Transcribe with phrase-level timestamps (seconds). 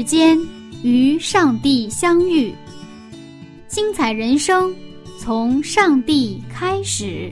[0.00, 0.40] 时间
[0.82, 2.54] 与上帝相遇，
[3.68, 4.74] 精彩人生
[5.18, 7.30] 从上帝开始。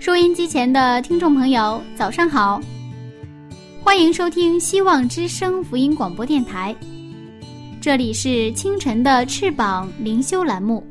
[0.00, 2.60] 收音机前的听众朋友，早上好！
[3.84, 6.74] 欢迎收听希望之声福音广播电台，
[7.80, 10.84] 这里是清晨的翅膀灵修栏目，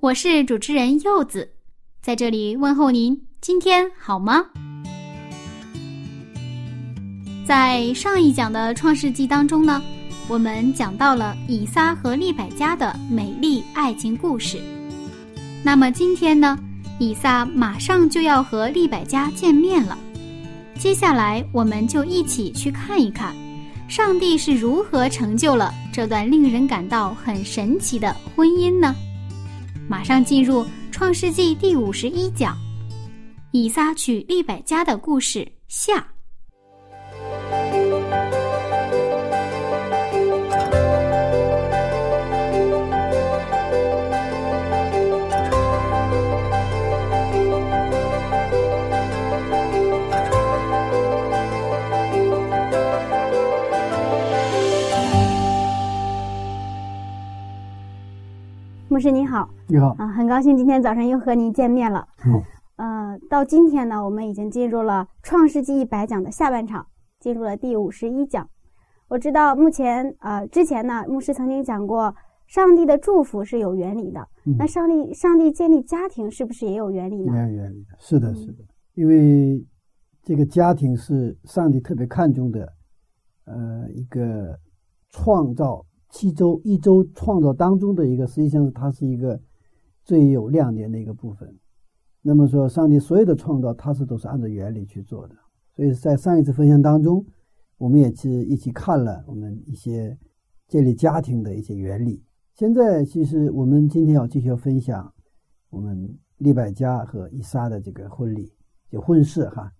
[0.00, 1.46] 我是主持人柚子，
[2.00, 4.46] 在这里问候您，今天好吗？
[7.44, 9.82] 在上一讲的创世纪当中呢，
[10.28, 14.62] 我们讲到了以撒和利百加的美丽爱情故事。
[15.64, 16.56] 那么今天呢，
[17.00, 19.98] 以撒马上就要和利百加见面了。
[20.78, 23.34] 接下来，我们就一起去看一看，
[23.88, 28.94] 上帝是如何成就了这段令人感到很神奇的婚姻呢？
[29.88, 32.56] 马上进入创世纪第五十一讲，
[33.50, 36.06] 以撒娶利百加的故事下。
[59.02, 62.06] 师你好，你好啊，很高兴今天早上又和您见面了。
[62.24, 62.40] 嗯，
[62.76, 66.86] 呃，到今天呢，我们已经进入了《创世纪》一百讲的下半场，
[67.18, 68.48] 进入了第五十一讲。
[69.08, 72.14] 我知道目前呃，之前呢，牧师曾经讲过，
[72.46, 74.20] 上帝的祝福是有原理的。
[74.44, 77.32] 嗯那上帝上帝建立家庭是不是也有原理呢？
[77.32, 78.62] 没有原理的，是的，是的，
[78.94, 79.66] 因为
[80.22, 82.72] 这个家庭是上帝特别看重的，
[83.46, 84.56] 呃，一个
[85.10, 89.40] 创造七周一周创造当中的一个，实际上是它是一个
[90.04, 91.52] 最有亮点的一个部分。
[92.20, 95.34] 那么说，上帝所有的创造，它是都是按照原理去做的。
[95.74, 97.24] 所以在上一次分享当中，
[97.78, 100.16] 我们也是一起看了我们一些
[100.68, 102.22] 建立家庭的一些原理。
[102.54, 105.10] 现在其实我们今天要继续分享
[105.70, 108.52] 我们利百加和以撒的这个婚礼，
[108.90, 109.72] 就婚事哈，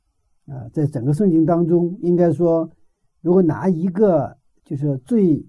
[0.46, 2.68] 啊，在整个圣经当中，应该说，
[3.20, 5.44] 如果拿一个就是最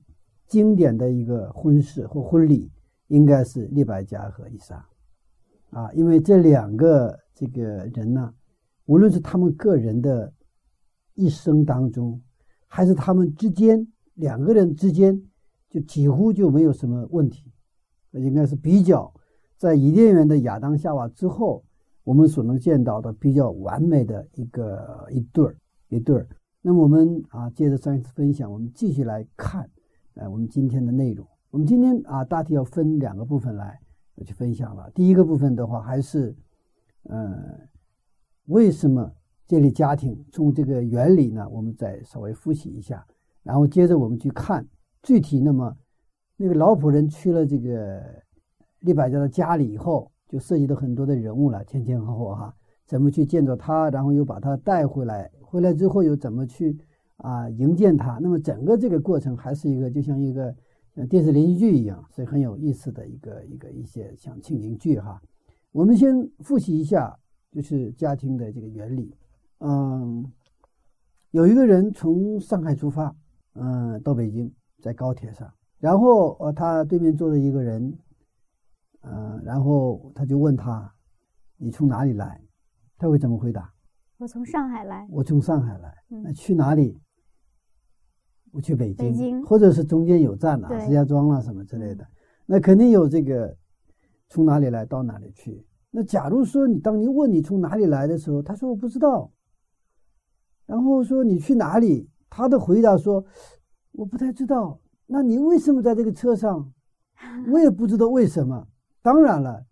[0.54, 2.72] 经典的一个婚事或婚礼，
[3.08, 4.88] 应该是利百加和以撒，
[5.72, 8.32] 啊，因为这两个这个人呢，
[8.86, 10.32] 无论是他们个人的
[11.16, 12.22] 一生当中，
[12.68, 15.20] 还是他们之间两个人之间。
[15.72, 17.52] 就几乎就没有什么问题，
[18.12, 19.12] 应该是比较
[19.58, 21.66] 在伊甸园的亚当夏娃之后，
[22.04, 25.58] 我们所能见到的比较完美的一个一对儿
[25.90, 26.28] 一对儿。
[26.62, 29.68] 那么我们啊，接着上一次分享，我们继续来看，
[30.16, 31.28] 哎，我们今天的内容。
[31.50, 33.80] 我们今天啊，大体要分两个部分来
[34.26, 34.90] 去分享了。
[34.92, 36.36] 第一个部分的话，还是
[37.04, 37.36] 呃，
[38.46, 39.12] 为什么
[39.48, 40.24] 建立家庭？
[40.32, 43.06] 从这个原理呢，我们再稍微复习一下，
[43.44, 44.68] 然后接着我们去看。
[45.02, 45.76] 具体那么，
[46.38, 48.02] 那个老仆人去了这个
[48.80, 56.78] 利百家的家里以后，就涉及到很多的人物了，前前后后哈，怎么去见着他，然后又把他带回来，回来之后又怎么去
[57.24, 58.20] 啊营建它？
[58.22, 60.56] 那么整个这个过程还是一个就像一个
[61.10, 65.20] 电视连续剧一样，是很有意思的一个一个一些像情景剧哈。
[65.72, 67.18] 我们先复习一下，
[67.52, 69.16] 就是家庭的这个原理。
[69.60, 70.32] 嗯，
[71.32, 73.16] 有一个人从上海出发，
[73.56, 74.54] 嗯，到北京。
[74.82, 75.50] 在高铁上，
[75.80, 77.98] 然后呃，他对面坐着一个人，
[79.00, 80.94] 嗯、呃，然后他就问他
[81.56, 82.42] ：“你从哪里来？”
[83.00, 83.74] 他会怎么回答？
[84.18, 85.08] 我从上海来。
[85.10, 86.04] 我从上海来。
[86.10, 87.00] 嗯那去哪里？
[88.54, 92.08] 我去北京，北京或者是中间有站啊，石家庄啊、什么之类的。
[92.46, 93.54] 那肯定有这个
[94.30, 95.66] 从哪里来到哪里去。
[95.92, 99.30] 那假如说你当你问你从哪里来的时候，他说我不知道，
[100.66, 102.10] 然后说你去哪里？
[102.30, 103.26] 他的回答说。
[103.96, 106.74] 我不太知道，那你为什么在这个车上？
[107.52, 108.68] 我也不知道为什么。
[109.04, 109.64] 当然了，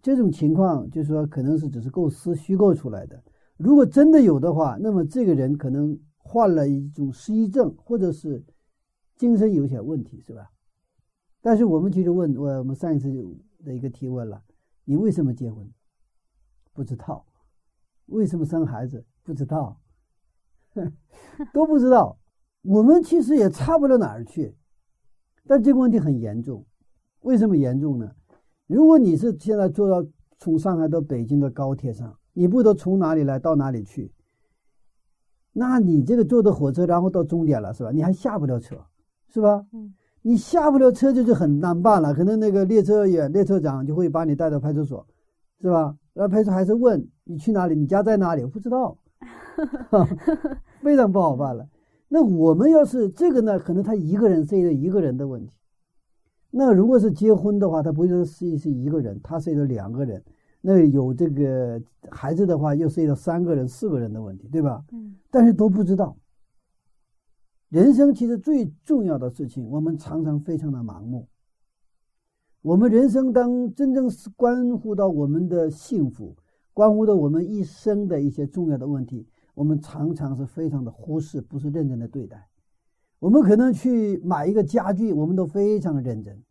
[0.00, 3.22] 这种情况就是说，可能是只是构思虚构出来的。
[3.58, 8.44] 如果真的有的话，那么这个人可能患了一种失忆症，或者是
[9.16, 10.50] 精神有些问题，是吧？
[11.40, 13.10] 但是我们其实问我我们上一次
[13.64, 14.42] 的一个提问了，
[14.84, 15.68] 你为什么结婚？
[16.72, 17.26] 不知道。
[18.06, 19.04] 为什么生孩子？
[19.22, 19.80] 不知道。
[21.52, 22.18] 都不知道。
[22.62, 24.54] 我们其实也差不了哪儿去，
[25.46, 26.66] 但这个问题很严重。
[27.20, 28.14] 为什么严重呢？
[28.66, 30.08] 如果你是现在坐到
[30.38, 34.12] 从上海到北京的高铁上，你不知道从哪里来到哪里去？
[35.52, 37.90] 那你这个坐的火车，然后到终点了，是吧？
[37.90, 38.76] 你还下不了车，
[39.28, 39.64] 是吧？
[39.72, 39.92] 嗯，
[40.22, 42.14] 你下不了车就是很难办了。
[42.14, 45.04] 可能那个列车员、列车长就会把你带到派出所，
[45.60, 45.96] 是吧？
[46.14, 48.42] 然后派出所还是问你去哪里，你家在哪里？
[48.42, 48.96] 我不知道，
[50.82, 51.66] 非常不好办了。
[52.08, 55.56] 那我们要是这个呢，可能他一个人是一个一个人的问题。
[56.50, 60.22] 那如果是结婚的话，他不是是是一个人，他是一个两个人。
[60.60, 61.80] 那有这个
[62.10, 64.84] 孩子的话，又涉及到三个人、四个人的问题，对吧？
[64.92, 65.16] 嗯。
[65.30, 66.16] 但是都不知道。
[67.68, 71.28] 人生其实最重要的事情，我们常常非常的盲目。
[72.62, 76.36] 我们人生当真正是关乎到我们的幸福，
[76.74, 79.26] 关乎到我们一生的一些重要的问题。
[79.54, 82.48] 我们常常是非常的忽视，不是认真的对待。
[83.18, 86.42] 我们可能去买一个家具，我们都非常认真。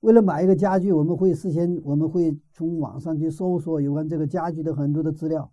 [0.00, 5.50] 为了买一个家具，我们会事先我们会从网上去搜索有关这个家具的很多的资料，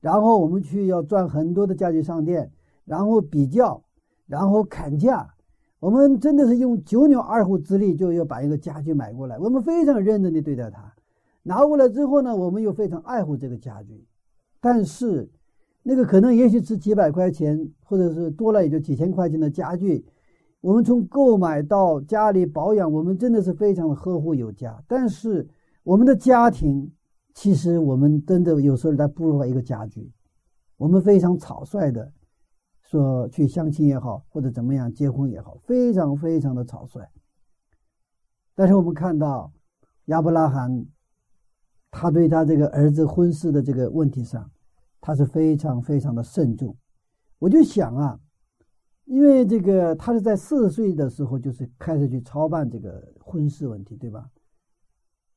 [0.00, 2.50] 然后我们去要转很多的家具商店，
[2.84, 3.82] 然后比较，
[4.26, 5.34] 然后砍价。
[5.78, 9.38] 我们真的是用九牛二虎之力就要把一个家具买过来。
[9.38, 10.94] 我们非常认真的对待它，
[11.42, 14.06] 拿过来之后呢，我们又非常爱护这个家具，
[14.60, 15.30] 但是。
[15.82, 20.04] 那个可能也许值几百块钱，或者是多了也就几千块钱的家具，
[20.60, 24.82] 我们从购买到家里保养，我们真的是非常的呵护有加。
[24.86, 25.48] 但是
[25.82, 26.92] 我们的家庭，
[27.34, 30.12] 其实我们真的有时候来不如一个家具，
[30.76, 32.12] 我们非常草率的
[32.82, 37.08] 说去相亲也好，或者怎么样结婚也好，非常非常的草率。
[38.54, 39.52] 但是我们看到
[40.06, 40.86] 亚伯拉罕，
[41.90, 44.50] 他对他这个儿子婚事的这个问题上。
[45.02, 46.76] 他是非常非常的慎重，
[47.38, 48.20] 我就想啊，
[49.10, 54.30] 因为这个他是在四十岁的时候就是开始去操办这个婚事问题，对吧？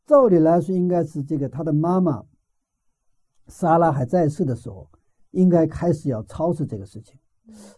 [0.05, 2.23] 照理来说，应该是这个他的妈妈
[3.47, 4.87] 莎拉还在世的时候，
[5.31, 7.17] 应该开始要操持这个事情。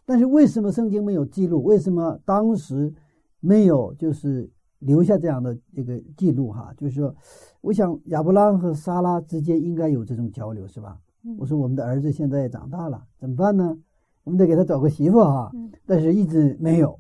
[0.04, 1.64] 但是为什么圣经没有记录？
[1.64, 2.94] 为什么当时
[3.40, 6.52] 没有就是留下这样的一个记录？
[6.52, 7.16] 哈，就是说，
[7.62, 11.00] 我想亚伯拉罕和莎拉之间应该有这种交流，是吧？
[11.38, 13.78] 我说我们的儿子现在也长大了，怎么办呢？
[14.26, 15.50] 我们得给他找个媳妇哈。
[15.86, 17.00] 但是一直没有，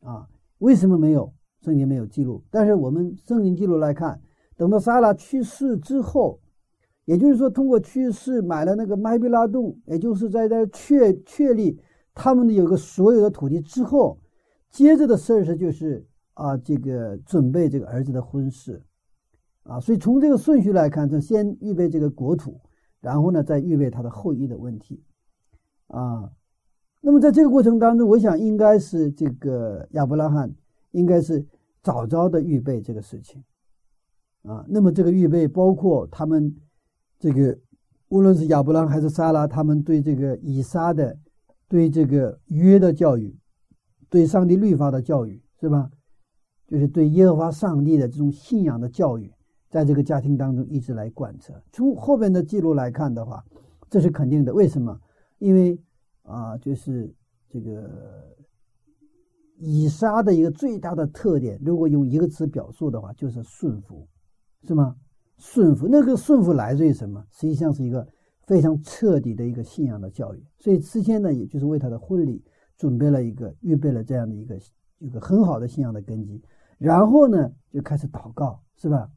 [0.00, 0.28] 啊，
[0.58, 1.32] 为什么没有？
[1.62, 2.44] 圣经没有记录。
[2.50, 4.20] 但是我们圣经记录来看，
[4.56, 6.38] 等到撒拉去世之后，
[7.04, 11.80] 也就是说通过去世买了那个麦比拉洞，也就是在这确确立
[12.14, 14.18] 他们的有个所有的土地之后，
[14.70, 18.82] 接着的事儿是就是啊这个准备这个儿子的婚事，
[19.64, 22.60] 啊，所以从这个顺序来看，就先预备这个国土。
[23.00, 25.04] 然后呢，再预备他的后裔的问题，
[25.86, 26.28] 啊，
[27.00, 30.52] 那么在这个过程当中，我想应该是这个亚伯拉罕
[30.90, 31.44] 应该是
[31.82, 33.42] 早早的预备这个事情，
[34.42, 36.54] 啊，那么这个预备包括他们
[37.18, 37.56] 这个
[38.08, 41.16] 无论是亚伯拉罕还是撒拉，他们对这个以撒的
[41.68, 43.36] 对这个约的教育，
[44.08, 45.90] 对上帝律法的教育，是吧？
[46.66, 49.32] 就是对耶和华上帝的这种信仰的教育。
[49.70, 51.52] 在这个家庭当中一直来贯彻。
[51.72, 53.44] 从后边的记录来看的话，
[53.90, 54.50] 这是肯定的。
[54.50, 54.98] 为什么？
[55.38, 55.78] 因为
[56.28, 57.12] 啊，就是
[57.48, 58.36] 这个
[59.56, 64.06] 以撒的一个最大的特点，如果用一个词表述的话，就是顺服，
[64.62, 64.94] 是吗？
[65.38, 65.88] 顺服。
[65.88, 67.24] 那个顺服来自于什么？
[67.30, 68.06] 实际上是一个
[68.46, 70.44] 非常彻底的一个信仰的教育。
[70.58, 72.44] 所以之前呢，也就是为他的婚礼
[72.76, 74.58] 准备了一个预备了这样的一个
[74.98, 76.42] 一个很好的信仰的根基。
[76.76, 79.10] 然后呢，就开始祷告，是吧？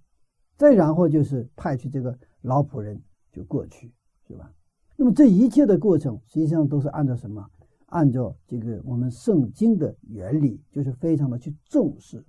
[0.57, 3.01] 再然后就是派去这个老仆人
[3.31, 3.91] 就过去，
[4.27, 4.51] 是吧？
[4.95, 7.45] 那么这一切的过程实际上都是按照什么？
[7.87, 12.23] 按照这个我们圣经的原理，就是非常的去重视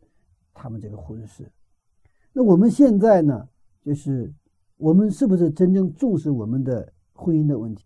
[0.52, 1.50] 他们这个婚事。
[2.32, 3.48] 那我们现在呢，
[3.82, 4.32] 就是
[4.76, 7.84] 我们是不是真正重视我们的婚姻的问题？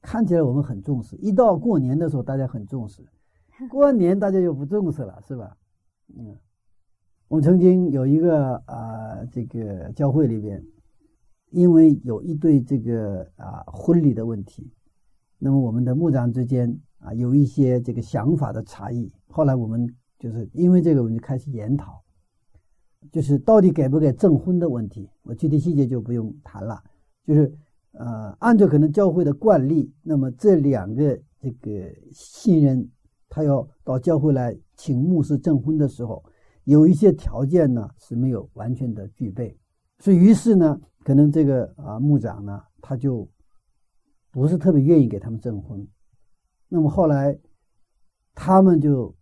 [0.00, 3.04] 看起来我们很重视，一到过年的时候大家很重视，
[3.68, 5.56] 过完年大家又不重视了，是吧？
[6.16, 6.36] 嗯。
[7.28, 10.64] 我们曾经有一个啊，这个教会里边，
[11.50, 14.70] 因为有一对这个啊婚礼的问题，
[15.38, 19.10] 那么我们的牧长之间啊有一些这个想法的差异。
[19.28, 19.86] 后来我们
[20.18, 22.02] 就是因为这个，我们就开始研讨，
[23.12, 25.08] 就是到底给不给证婚的问题。
[25.22, 26.82] 我具体细节就不用谈了。
[27.26, 27.52] 就是
[27.92, 32.88] 呃，按照可能教会的惯例，那么这两个这个新人
[33.28, 36.24] 他要到教会来请牧师证婚的时候。
[36.64, 39.58] 有一些条件呢是没有完全的具备，
[39.98, 43.26] 所以于是呢，可能这个啊牧长呢，他就
[44.30, 45.86] 不是特别愿意给他们证婚。
[46.68, 47.38] 那么后来，
[48.34, 49.14] 他们就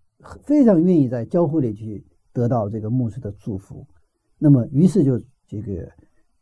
[0.42, 3.86] 非常愿意在教会里去得到这个牧师的祝福。
[4.38, 5.88] 那么于是就这个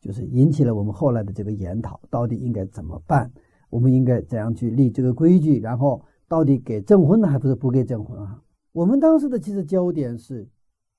[0.01, 3.31] 就是引起了我们后来的这个研讨，到底应该怎么办？
[3.69, 5.61] 我们应该怎样去立这个规矩？
[5.61, 8.43] 然后到底给证婚呢，还不是不给证婚啊？
[8.73, 10.49] 我们当时的其实焦点是。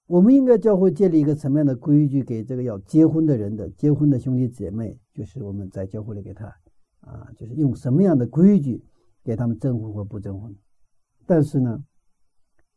[0.07, 4.97] 我们应该教会建立一个什么样的规矩给这个要结婚的人的结婚的兄弟姐妹？
[5.13, 6.45] 就是我们在教会里给他，
[7.01, 8.81] 啊，就是用什么样的规矩
[9.21, 10.55] 给他们征婚或不征婚？
[11.25, 11.83] 但是呢，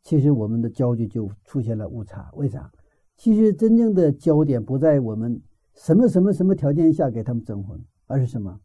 [0.03, 2.29] 其实我们的焦距就出现了误差。
[2.35, 2.69] 为啥？
[3.17, 5.41] 其实真正的焦点不在我们
[5.75, 8.61] 什么什么什么条件下给他们征婚，而是什么？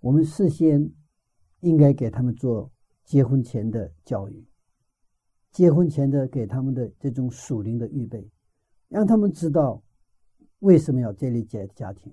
[0.00, 0.90] 我们事先
[1.60, 2.70] 应该给他们做
[3.04, 4.46] 结婚前的教育。
[5.54, 8.28] 结婚前的给他们的这种属灵的预备，
[8.88, 9.80] 让他们知道
[10.58, 12.12] 为什么要建立家家庭，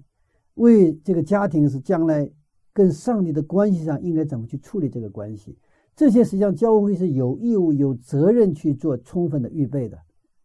[0.54, 2.30] 为这个家庭是将来
[2.72, 5.58] 跟上帝的关系上应该怎么去处理这个关系，
[5.96, 9.98] 这些实际上教会是有义务、有责任去做充分的预备的。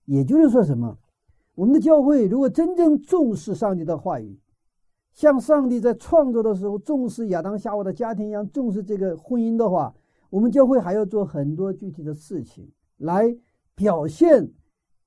[0.07, 0.99] 也就是说，什么？
[1.55, 4.41] 我们的教会如果真正重视上帝的话语，
[5.12, 9.95] 像上帝在创作的时候重视亚当夏娃的家庭一样重视这个婚姻的话，
[10.31, 12.67] 我们教会还要做很多具体的事情。
[12.99, 13.25] 来
[13.75, 14.50] 表现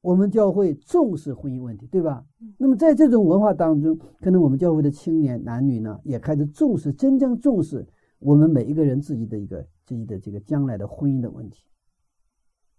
[0.01, 2.25] 我们教会重视婚姻问题，对吧？
[2.57, 7.85] 那么在这种文化当中，可能我们教会的青年男女呢，也开始重视，真正重视
[8.19, 11.65] 我们每一个人自己的一个自己的这个将来的婚姻的问题。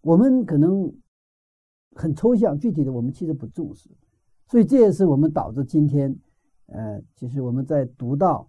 [0.00, 0.90] 我们可能
[1.94, 3.90] 很抽象，具体的我们其实不重视，
[4.46, 6.16] 所以这也是我们导致今天，
[6.66, 8.48] 呃，其实我们在读到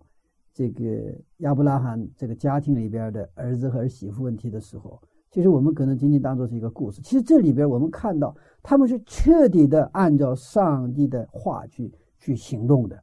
[0.53, 5.01] 这个亚伯拉罕这个家庭里边的儿子和儿媳妇问题的时候。
[5.31, 7.01] 其实我们可能仅仅当做是一个故事。
[7.01, 13.01] 其实这里边我们看到，他们是彻底的按照上帝的话去去行动的，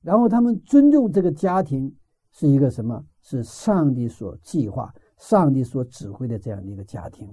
[0.00, 1.94] 然后他们尊重这个家庭
[2.30, 3.04] 是一个什么？
[3.20, 7.28] 是上帝所计划、上帝所指挥的这样的一个家庭。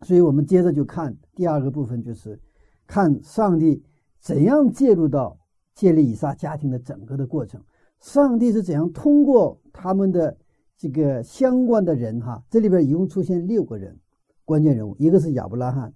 [0.00, 2.40] 所以我们接着就看第二个部分，就是
[2.86, 3.84] 看上帝
[4.18, 5.38] 怎样介入到
[5.74, 7.62] 建立以撒家庭的整个的过程。
[8.00, 10.34] 上帝是怎样通过他们的。
[10.78, 13.98] 这个相关的人哈，这里边一共出现六个人，
[14.44, 15.92] 关键人物，一个是亚伯拉罕、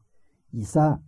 [0.51, 0.99] 以撒、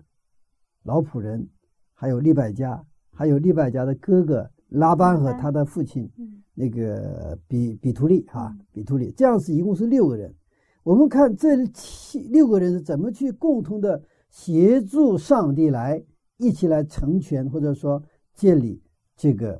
[0.82, 1.48] 老仆人，
[1.94, 6.10] 还有利百加，还有利百加的哥哥拉班和他的父亲
[6.54, 10.34] 那个比比图利哈，比图利，这样是一共是六个人。
[10.82, 16.04] 我们看这七六个人是怎么去共同的协助上帝来
[16.36, 18.02] 一起来成全或者说
[18.34, 18.82] 建立
[19.16, 19.52] 这个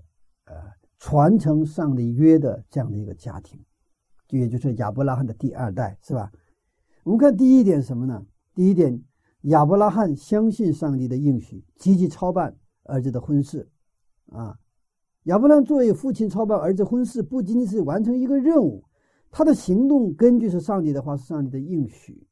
[0.47, 0.54] 呃
[0.99, 3.59] 传承上帝约的这样的一个家庭。
[4.32, 6.32] 就也就是亚伯拉罕的第二代，是吧？
[7.04, 8.24] 我们看第一点什么呢？
[8.54, 8.98] 第一点，
[9.42, 13.68] 亚伯拉罕相信上帝的应许，积极操办儿子的婚事。
[14.30, 14.56] 啊，
[15.24, 18.82] 亚伯拉罕作为父亲操办儿子婚事，不仅仅是完成一个任务，
[19.30, 22.26] 他的行动根据是上帝的话，是上帝的应许。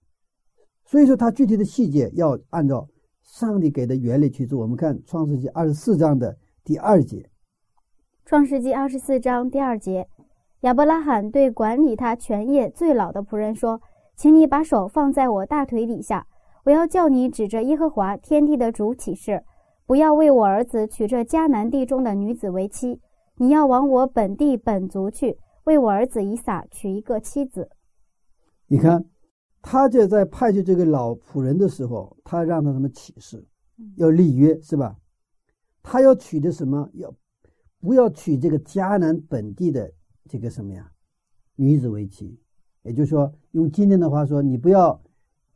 [0.87, 2.89] 所以说，他具体的细节要按照
[3.23, 4.59] 上帝给的原理去做。
[4.59, 7.29] 我们看创世纪二十四章的第二节。
[8.25, 10.09] 创世纪二十四章第二节。
[10.61, 13.81] 亚伯拉罕对管理他全业最老的仆人说
[14.15, 16.27] ：“请你把手放在我大腿底下，
[16.65, 19.43] 我要叫你指着耶和华天地的主起誓，
[19.87, 23.01] 不要为我儿子娶这迦南地中的女子为妻。
[23.37, 27.71] 你要往我本地本族去，为我儿子以撒娶一个妻子。”
[28.69, 29.03] 你看，
[29.63, 33.43] 他就在派去这个老仆人的时候，他让他什么起誓，
[33.97, 34.95] 要立约是吧？
[35.83, 36.91] 他要娶的什么？
[36.93, 37.11] 要
[37.81, 39.91] 不要娶这个迦南本地的？
[40.31, 40.89] 这个什么呀，
[41.57, 42.39] 女子为妻，
[42.85, 45.03] 也就是说，用今天的话说，你不要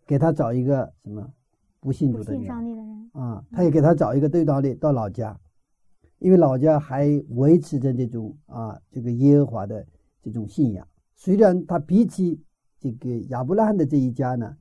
[0.05, 1.33] 给他找一个什么
[1.79, 2.51] 不信主的人
[3.13, 5.39] 啊，他也给他找一个对道的到老家，
[6.19, 9.87] 因为老家还维持着这种啊这个耶和华的
[10.21, 10.85] 这种信仰。
[11.15, 12.43] 虽然他比起
[12.81, 14.57] 这个亚伯拉罕的这一家呢，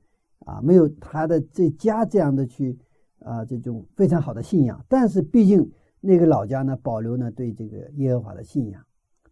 [0.46, 2.78] 啊没有他的这家这样的去
[3.18, 5.68] 啊这种非常好的信仰，但是毕竟
[6.00, 8.80] 那个老家呢保留呢对这个耶和华的信仰。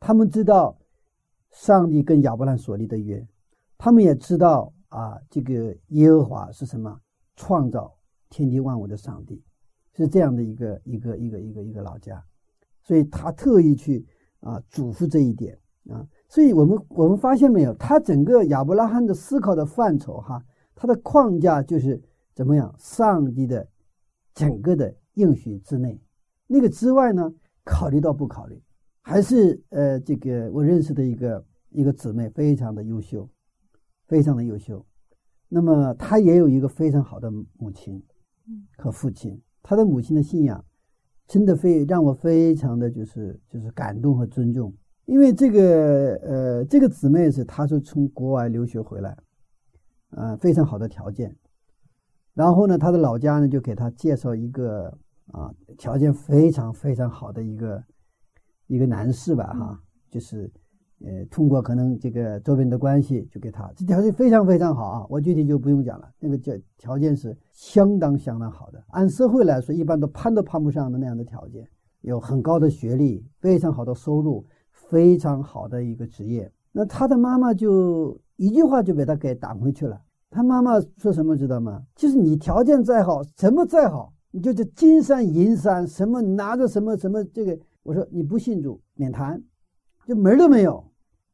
[0.04, 0.76] 他们知道
[1.52, 3.24] 上帝跟亚伯兰所立的约，
[3.78, 7.00] 他们也知道啊，这个耶和华是什么？
[7.36, 7.96] 创造
[8.28, 9.40] 天地万物的上帝，
[9.92, 12.20] 是这样的一个一个一个一个一个老家，
[12.82, 14.04] 所以他特意去
[14.40, 15.56] 啊嘱咐这一点
[15.88, 20.44] 啊，所以我们我们发现没有，他整个亚伯拉罕的思考的范畴哈，
[20.74, 22.02] 他的框架就是
[22.34, 23.68] 怎么样，上帝的
[24.34, 26.02] 整个的应许之内，
[26.48, 27.32] 那个之外呢，
[27.64, 28.60] 考虑到不考虑。
[29.02, 33.28] 还是呃，这个我认识的一个一个姊妹，非常的优秀，
[34.06, 34.84] 非常的优秀。
[35.48, 38.02] 那么她也有一个非常好的母亲
[38.78, 39.38] 和父亲。
[39.62, 40.64] 她的母亲的信仰
[41.26, 44.72] 真的非让我非常的就是就是感动和尊重，
[45.04, 49.16] 因为这个呃这个姊妹是她是从国外留学回来，
[50.10, 51.36] 啊非常好的条件，
[52.34, 57.82] 然后呢她的老家呢就给她介绍一个啊条件非常非常好的一个
[58.74, 59.78] 一个男士吧哈，
[60.10, 60.50] 就是
[61.04, 71.68] 呃通过可能这个周边的关系就给他这条件非常非常好啊，我具体就不用讲了，那个叫条件是相当相当好的，按社会来说一般都攀都攀不上的那样的条件，
[72.00, 76.50] 有很高的学历，非常好的收入，非常好的一个职业。
[76.72, 80.00] 那他的妈妈就一句话就把他给挡回去了。
[80.30, 81.82] 他妈妈说什么知道吗？
[81.94, 89.42] 就是你条件再好，什么再好，你就是金山银山，什么拿着什么什么这个，我说你不信主免谈，
[90.06, 90.84] 就门儿都没有。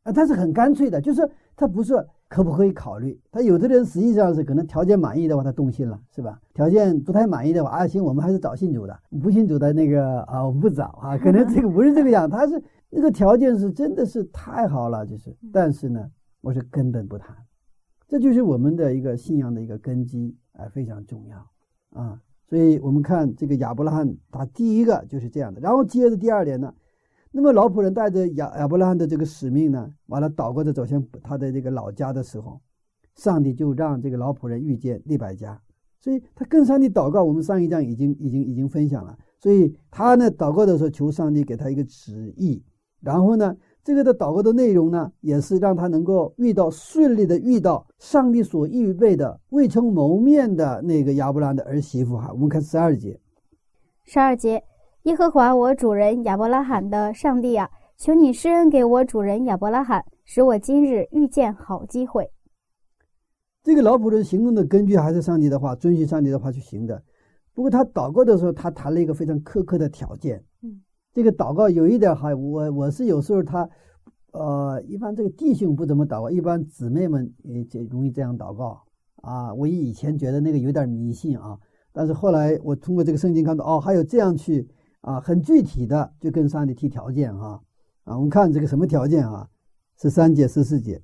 [0.02, 1.95] 啊，他是很干脆的，就是他不是
[2.28, 3.21] 可不可以考虑。
[3.31, 6.40] 他有的人实际上是可能条件满意的话，他动心了，是吧？
[6.55, 11.19] 条件不太满意的话，啊，行，我们还是找信主的，不信主的那个啊，我们不找啊。
[11.19, 15.37] 可能这个 不是这个样，他是那个条件是真的是太好了，就是。
[15.52, 17.37] 但是呢，我是根本不谈。
[18.07, 22.19] 这就是我们的一个信仰的一个根基，啊，非常重要啊。
[22.49, 25.61] 所以我们看这个亚伯拉罕，他第一个就是这样的。
[25.61, 26.73] 然后接着第二点呢，
[27.31, 32.61] 那么老仆人带着亚亚伯拉罕的这个使命呢，完了祷告着走向他的这个老家的时候，
[33.17, 35.61] 上帝就让这个老仆人遇见利百加，
[36.00, 37.23] 所以他跟上帝祷告。
[37.23, 42.62] 我们上一章已经已经已经分享了，所以他呢祷告的时候求上帝给他一个旨意，
[43.00, 43.55] 然后呢。
[43.88, 52.28] 这个的祷告的内容呢，也是让他能够遇到顺利的遇到上帝所预备的未曾谋面的那个亚伯拉罕的儿媳妇哈。
[52.30, 53.18] 我们看十二节，
[54.04, 54.62] 十二节，
[55.04, 62.30] 耶和华我主人亚伯拉罕的上帝啊，求你施恩给我主人亚伯拉罕，使我今日遇见好机会。
[63.62, 67.02] 这个老仆人行动的根据还是上帝的话，遵循上帝的话去行的。
[67.54, 70.45] 不过他祷告的时候，他谈了一个非常苛刻的条件。
[70.62, 70.82] 嗯。
[71.15, 73.69] 这个祷告有一点哈，我我是有时候他，
[74.32, 78.82] 呃，一般这个弟兄不怎么祷告，一般姊妹们也就容易这样祷告
[79.23, 79.52] 啊。
[79.54, 81.58] 我以前觉得那个有点迷信啊，
[81.93, 84.69] 但是后来我通过这个圣经看到，哦，还有这样去
[85.00, 87.60] 啊，很具体的就跟上帝提条件哈
[88.04, 88.17] 啊。
[88.17, 89.49] 我们看这个什么条件啊？
[90.00, 91.00] 十三节、十四节。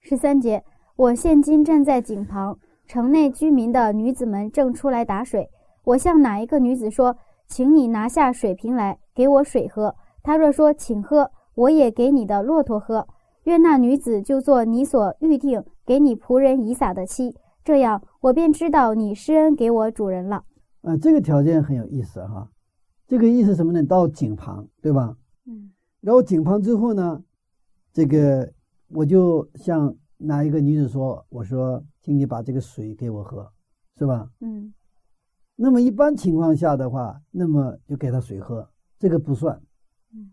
[0.00, 0.64] 十三节，
[0.96, 5.48] 我现今站在井旁，城内居民的女子们正出来打水，
[5.84, 7.16] 我向哪一个女子说？
[7.46, 9.94] 请你拿下水瓶来，给我水喝。
[10.22, 13.06] 她若说请喝，我也给你的骆驼喝。
[13.44, 20.44] 愿那女子就做你所预定给你仆人以撒的妻，这样我便知道你施恩给我主人了。
[20.80, 22.50] 啊，这个条件很有意思哈。
[23.06, 23.82] 这个意思什么呢？
[23.84, 25.16] 到井旁，对吧？
[25.46, 25.70] 嗯。
[26.00, 27.22] 然后井旁之后呢，
[27.92, 28.50] 这个
[28.88, 33.50] 我就向哪一个女子说：“我说，请你把这个水给我喝，
[33.98, 34.72] 是吧？”嗯。
[35.56, 38.66] 那么一般情况下的话，那么就给他水喝，
[38.98, 39.60] 这个不算，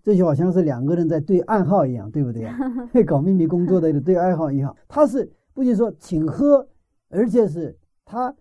[0.04, 2.50] 这就好像是两个人在对暗号一样，对不对？
[3.06, 6.67] 搞秘密工作的对暗号一样，他是不仅说请喝，
[7.10, 8.34] 而且是他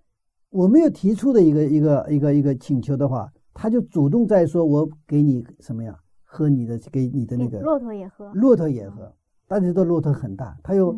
[0.50, 5.98] 我没有提出的一个一个一个一个请求的话，他就主动在说，我给你什么呀？
[6.24, 9.12] 喝你的，给你的那个骆驼也喝，骆驼也喝。
[9.48, 10.96] 大家知道骆驼很大，它有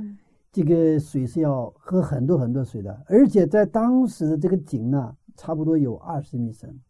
[0.51, 5.17] 这个水是要喝很多很多水的，而且在当时的这个井呢。
[5.35, 6.81] 差不多有二十米深，嗯，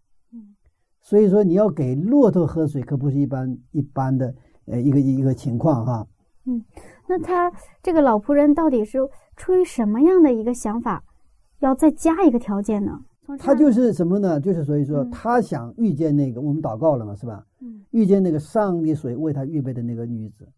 [1.03, 4.35] 所以说你要给骆驼喝水，可不是一般一般的
[4.67, 6.07] 呃一个一个情况哈。
[6.47, 6.65] 嗯，
[7.09, 8.99] 那他这个老仆人到底是
[9.37, 11.05] 出于什么样的一个想法，
[11.59, 13.01] 要再加一个条件呢？
[13.39, 14.41] 他就是什么呢？
[14.41, 17.45] 就是所以说他想遇见那个我们祷告了嘛，是吧？
[17.61, 20.49] 嗯，遇见那个上帝水为他预备的那个女子。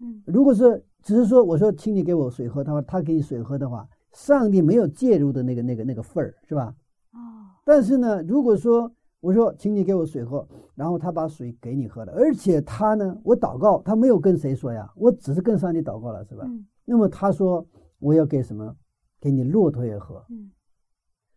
[0.00, 6.74] 嗯，如果是只是说我说请你给我水喝，他说他给你水喝的话，上帝没有介入的那个那个那个份儿，是吧？
[7.12, 7.18] 哦
[7.64, 16.44] 但是呢，如果说我说，请你给我水喝，然后他把水给你喝了，而且他呢，我祷告，他没有跟谁说呀，我只是跟上帝祷告了，是吧？
[16.46, 16.64] 嗯。
[16.84, 17.66] 那么他说
[17.98, 18.76] 我要给什么？
[19.20, 20.24] 给你骆驼也喝。
[20.30, 20.50] 嗯。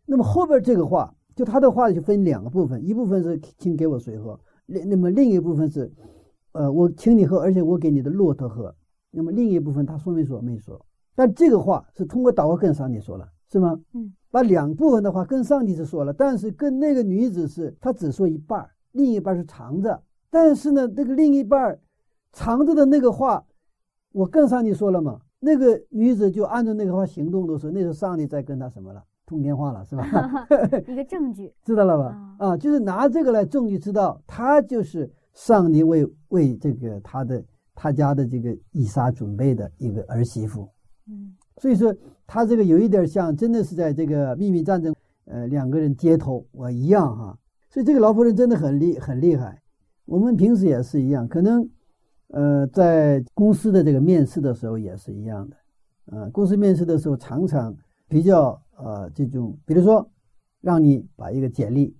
[0.05, 5.91] 那么后边这个话，就他的话就分两个部分，一部分是请给我水喝，另那么另一部分是，
[6.51, 8.75] 呃，我请你喝，而且我给你的骆驼喝。
[9.09, 10.39] 那么另一部分他说没说？
[10.39, 10.85] 没说。
[11.15, 13.81] 但这个话是通过祷告跟上帝说了，是吗？
[13.93, 14.13] 嗯。
[14.31, 20.01] 把两部分的话跟上帝是说了，但是跟那个女子是，他只说一半另一半是藏着。
[20.29, 21.77] 但是呢，这个另一半
[22.31, 23.45] 藏着的那个话，
[24.13, 25.19] 我跟上帝说了嘛？
[25.39, 29.03] 那个女子就按照那个话行动的时候，那时候上帝在跟他什么了？
[29.25, 30.05] 通电话了，是吧？
[30.87, 32.35] 一个证据， 知道了吧？
[32.39, 40.69] 啊，就是拿这个来证据，知道他就是上帝为为这个他的他家的这个以撒准备的一个儿媳妇。
[41.07, 41.35] 嗯。
[41.57, 41.93] 所以说，
[42.33, 47.37] 他这个有一点像，真的是在这个秘密战争，呃，两个人接头我一样哈。
[47.69, 49.61] 所以这个老仆人真的很厉很厉害。
[50.05, 51.69] 我们平时也是一样，可能
[52.29, 55.57] 呃在公司的这个面试的时候也是一样的。
[56.05, 57.75] 呃，公司面试的时候常常
[58.07, 60.09] 比较呃这种，比如说
[60.61, 61.93] 让你把一个简历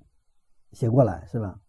[0.71, 1.59] 写过来，是吧？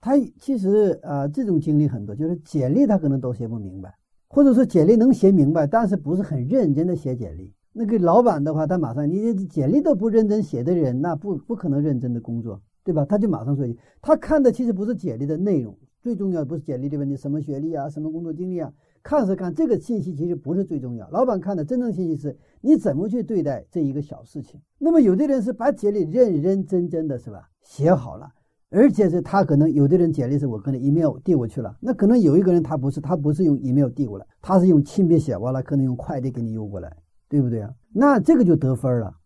[0.00, 3.94] 他其实啊这种经历很多，就是简历他可能都写不明白，
[4.28, 7.52] 或者说简历能写明白，但是不是很认真的写简历。
[7.72, 12.60] 那个老板的话，他马上你简历都不认真写的人，那不不可能认真的工作。
[12.84, 13.04] 对吧？
[13.04, 18.72] 他就马上说一句，他看的其实不是简历的内容，最重要的不是简历的问题，什么学历啊，什么工作经历啊，
[19.04, 21.08] 看是看这个信息，其实不是最重要。
[21.10, 24.60] 老板看的真正信息是你怎么去对待这一个小事情。
[24.80, 28.28] 那么有的人是把简历认认真真的是吧写好了，
[28.70, 36.96] 而且是他可能有的人简历是我可能 email 递过去了，那可能有一个人他不是，他不是用 email 递过来，他是用亲笔写完了，可能用快递给你邮过来，
[37.32, 37.74] 对不对啊？
[37.92, 39.16] 那这个就得分了。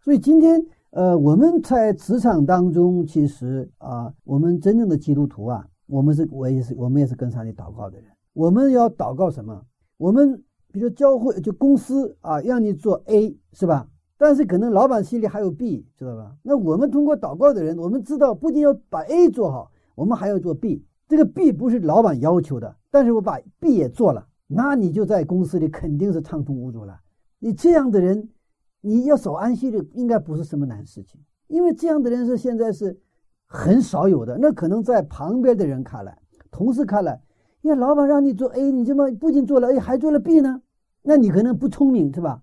[0.00, 0.60] 所以今天。
[0.94, 8.10] 呃，我们在职场当中，其实啊，我们真正的基督徒啊，我们是，我也是，我们也是跟上帝祷告的人。
[8.34, 9.58] 我们要祷告什么？
[9.96, 13.88] 我们比如教会就公司啊，让你做 A 是吧？
[14.18, 16.36] 但是可能老板心里还有 B，知道吧？
[16.42, 20.84] 那我们通过祷告的人，我们知道不仅要把 A 做好，我们还要做 B。
[21.08, 27.00] 这个 B 不是老板要求的，但是我把 B 也做了，那你就在公司里肯定是畅通无阻了。
[27.42, 28.30] 你这样的人。
[28.84, 33.00] 你要守安息日，应该不是什么难事情，因为这样的人是现在是
[33.46, 34.36] 很少有的。
[34.38, 36.18] 那可能在旁边的人看来，
[36.50, 37.22] 同事看来，
[37.60, 40.62] 因为，老板让你做 A，你怎么不仅做了 A，还做了 B 呢？
[41.02, 42.42] 那你可能不聪明，是吧？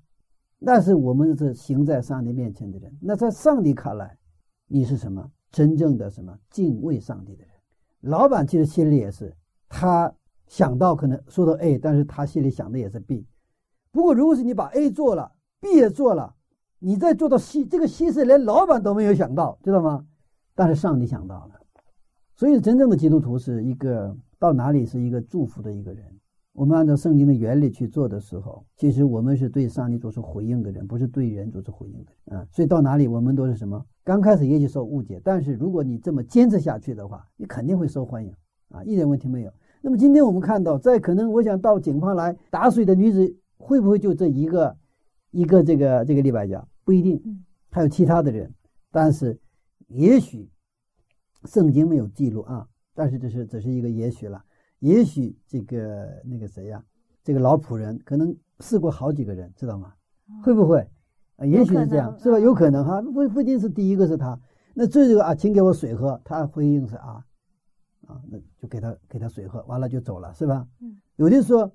[0.66, 4.18] 但是我们是行在上帝面前的人，那在上帝看来，
[4.70, 5.30] 你是什么？
[5.52, 7.52] 真正的什么敬畏上帝的人？
[8.00, 9.36] 老板其实心里也是，
[9.68, 10.10] 他
[10.48, 13.28] 想到可能说到 A，但是他心里想的也是 B。
[13.92, 16.36] 不过如果是你把 A 做了，B 也做了，
[16.80, 20.06] 你再做到 C，这个 C 是连老板都没有想到，知道吗？
[20.54, 21.52] 但是上帝想到了，
[22.36, 26.06] 所以真正的基督徒是一个到哪里是一个祝福的一个人。
[26.54, 32.46] 我们按照圣经的原理去做的时候，其实我们是对上帝做出回应的人，不是对人做出回应的人啊。
[32.52, 33.86] 所以到哪里我们都是什么？
[34.04, 38.34] 刚开始也许受误解，但是如果你这么坚持下去的话，你肯定会受欢迎
[38.70, 39.52] 啊，一点问题没有。
[39.82, 44.76] 那么今天我们看到，在可能我想到警方来打水的女子，会不会就这一个？
[45.32, 48.52] 一个这个这个立百加不一定，还有其他的人，
[48.90, 49.40] 但是
[49.90, 50.50] 也许
[51.44, 54.44] 圣经没有记录啊，但是这是只是一个也许了，
[54.80, 56.84] 也许这个那个谁呀，
[57.24, 59.94] 这个老仆人可能试过好几个人，知道吗？
[60.44, 60.80] 会不会？
[61.36, 62.40] 啊，也许是这样，是吧？
[62.40, 64.42] 有可能哈，不不一定是第一个是他，
[64.74, 67.24] 那这个啊，请给我水喝，他回应是啊，
[68.08, 70.68] 啊，那就给他给他水喝，完了就走了，是吧？
[70.82, 71.72] 嗯，有的说。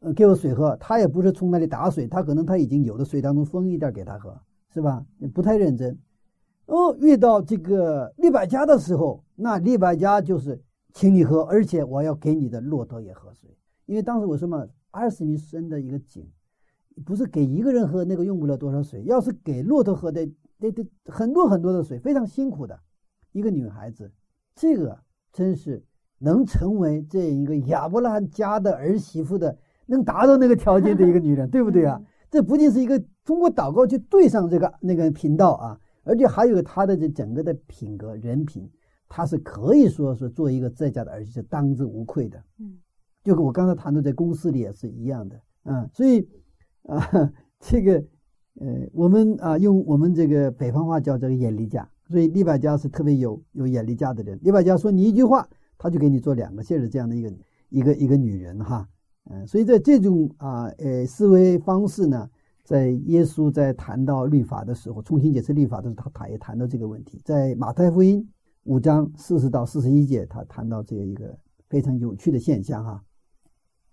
[0.00, 4.40] 呃，给我水喝，他也不是从那里打水，他可能他已经有的水当中分一点给他喝，
[4.72, 5.04] 是吧？
[5.34, 5.98] 不太认真。
[6.66, 13.50] 哦，遇到这个利百加的时候，那利百加就是请你喝，而且我要给你的骆驼也喝水，
[13.86, 16.30] 因为当时我说嘛，二十米深的一个井，
[17.04, 20.24] 不是给一个人喝，那个用不了多少水，要是给骆驼喝的，
[20.60, 22.78] 得得很多很多的水，非常辛苦的。
[23.32, 24.12] 一个女孩子，
[24.54, 24.96] 这个
[25.32, 25.82] 真是
[26.18, 29.58] 能成为这一个亚伯拉罕家的儿媳妇的。
[29.88, 32.00] 能达到那个条件的一个女人， 对不对啊？
[32.30, 38.70] 这不仅是一个通过祷告去对上这个那个频道啊，而且还有她的这整个的品格人品，
[39.08, 42.38] 她是可以说是做一个在家的儿媳是当之无愧的。
[42.58, 42.76] 嗯，
[43.24, 45.88] 就跟我刚才谈的在公司里也是一样的啊。
[45.90, 46.28] 所以
[46.82, 47.94] 啊， 这个
[48.60, 54.38] 呃，我们啊用我们这个北方话叫这个眼力价，所以李百家是特别有有眼力价的人。
[54.42, 55.48] 李百家说你一句话，
[55.78, 57.32] 他就给你做两个线的这样的一个
[57.70, 58.86] 一个一个女人哈。
[59.30, 62.30] 嗯，所以在这种啊，呃，思维方式呢，
[62.64, 67.20] 在耶稣在谈到律法的时候，重新解释律法的时候，他他也谈到这个问题。
[67.26, 68.26] 在马太福音
[68.64, 71.38] 五章四十到四十一节，他谈到这一个
[71.68, 73.04] 非常有趣的现象哈。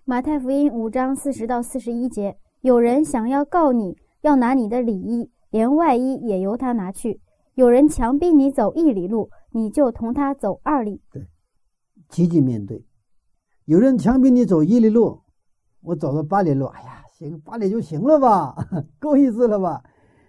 [0.05, 7.19] 马太福音五章四十到四十一节，有人想要告你，要拿你的里衣，连外衣也由他拿去；
[7.55, 11.01] 有人强逼你走一里路，你就同他走二里。
[11.11, 11.27] 对，
[12.07, 12.85] 积极面对。
[13.65, 15.24] 有人强逼你走一里路。
[15.85, 18.55] 我走到八里路，哎呀，行，八里就行了吧，
[18.99, 19.83] 够意思了吧？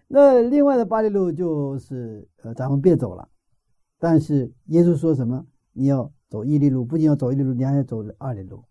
[0.07, 3.29] 那另外的八里路就是，呃，咱们别走了。
[3.99, 5.45] 但是耶稣说什么？
[5.73, 8.62] 你要走一里路，不仅要走一里路，你还要走二里路。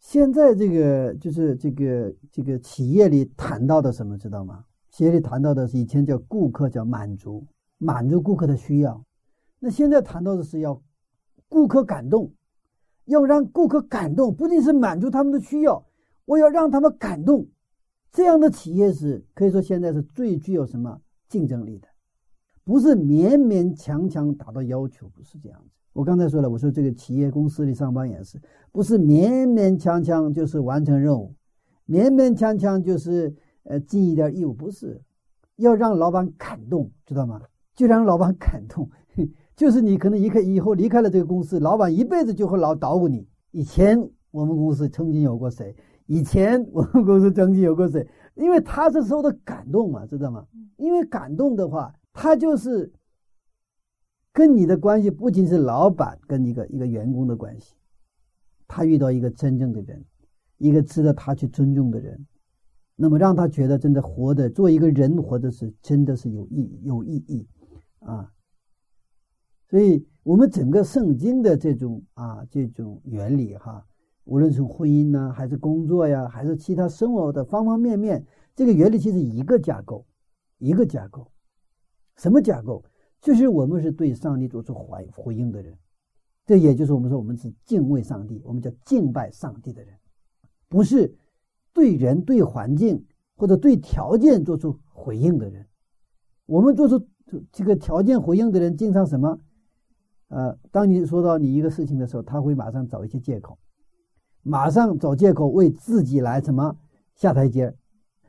[0.00, 4.64] 现在这个就是这个这个企业里谈到的什么，知道吗？
[4.90, 7.46] 企业里谈到的是以前叫顾客叫满足，
[7.78, 9.02] 满足顾客的需要。
[9.60, 10.82] 那现在谈到的是要
[11.48, 12.32] 顾客感动。
[13.12, 15.84] 要让顾客感动，不仅是满足他们的需要，
[16.24, 17.46] 我要让他们感动。
[18.10, 21.88] 这样的企业是可以说现在是最具有什么竞争力的。
[22.64, 25.70] 不是勉勉强强达到要求，不是这样子。
[25.92, 31.34] 我刚才说了，我说这个企业公司里上班也是，不是勉勉强强就是完成任务，
[31.86, 35.00] 勉勉强强就是呃尽一点义务，不是，
[35.56, 37.40] 要让老板感动，知道吗？
[37.74, 38.88] 就让老板感动，
[39.62, 43.28] 就是你可能一开以后离开了这个公司，老板一辈子就会老捣鼓你。
[43.52, 43.96] 以前
[44.32, 45.72] 我们公司曾经有过谁？
[46.06, 48.04] 以前我们公司曾经有过谁？
[48.34, 50.44] 因为他是受到感动嘛，知道吗？
[50.78, 52.92] 因为感动的话，他就是
[54.32, 57.76] 跟你的关系不仅是老板跟一个一个员工的关系，
[58.66, 60.04] 他遇到一个真正的人，
[60.58, 62.26] 一个值得他去尊重的人，
[62.96, 67.46] 那么让他觉得真的活的做一个人活的是真的是有意有意义
[68.00, 68.28] 啊。
[69.72, 73.82] 所以，我们整个圣经的这种啊这种原理哈。
[74.24, 78.22] 无论是婚姻呢，还是工作呀，还是其他生活的方方面面，
[78.54, 80.04] 这个原理其实一个架构，
[80.58, 81.26] 一个架构。
[82.18, 82.84] 什么架构？
[83.22, 85.74] 就是我们是对上帝做出回回应的人，
[86.44, 89.94] 这也就是我们说我们是敬畏上帝，我们叫敬拜上帝的人，
[90.68, 91.16] 不是
[91.72, 93.02] 对人、对环境
[93.36, 95.66] 或者对条件做出回应的人。
[96.44, 97.02] 我们做出
[97.50, 99.40] 这个条件回应的人，经常什么？
[100.32, 103.58] 呃，当你说到你一个事情的时候，他会马上找一些借口。
[104.42, 106.74] 马上找借口为自己来什么
[107.14, 107.76] 下台阶，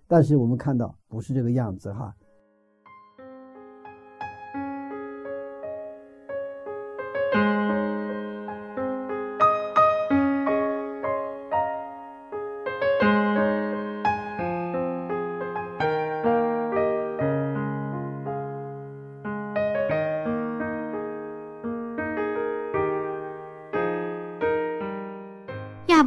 [0.06, 2.14] 但是我们看到不是这个样子哈。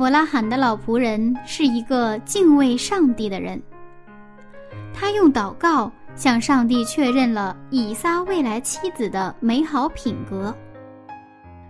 [0.06, 3.60] 伯拉罕的老仆人是一个敬畏上帝的人，
[4.94, 10.54] 他用祷告向上帝确认了以撒未来妻子的美好品格，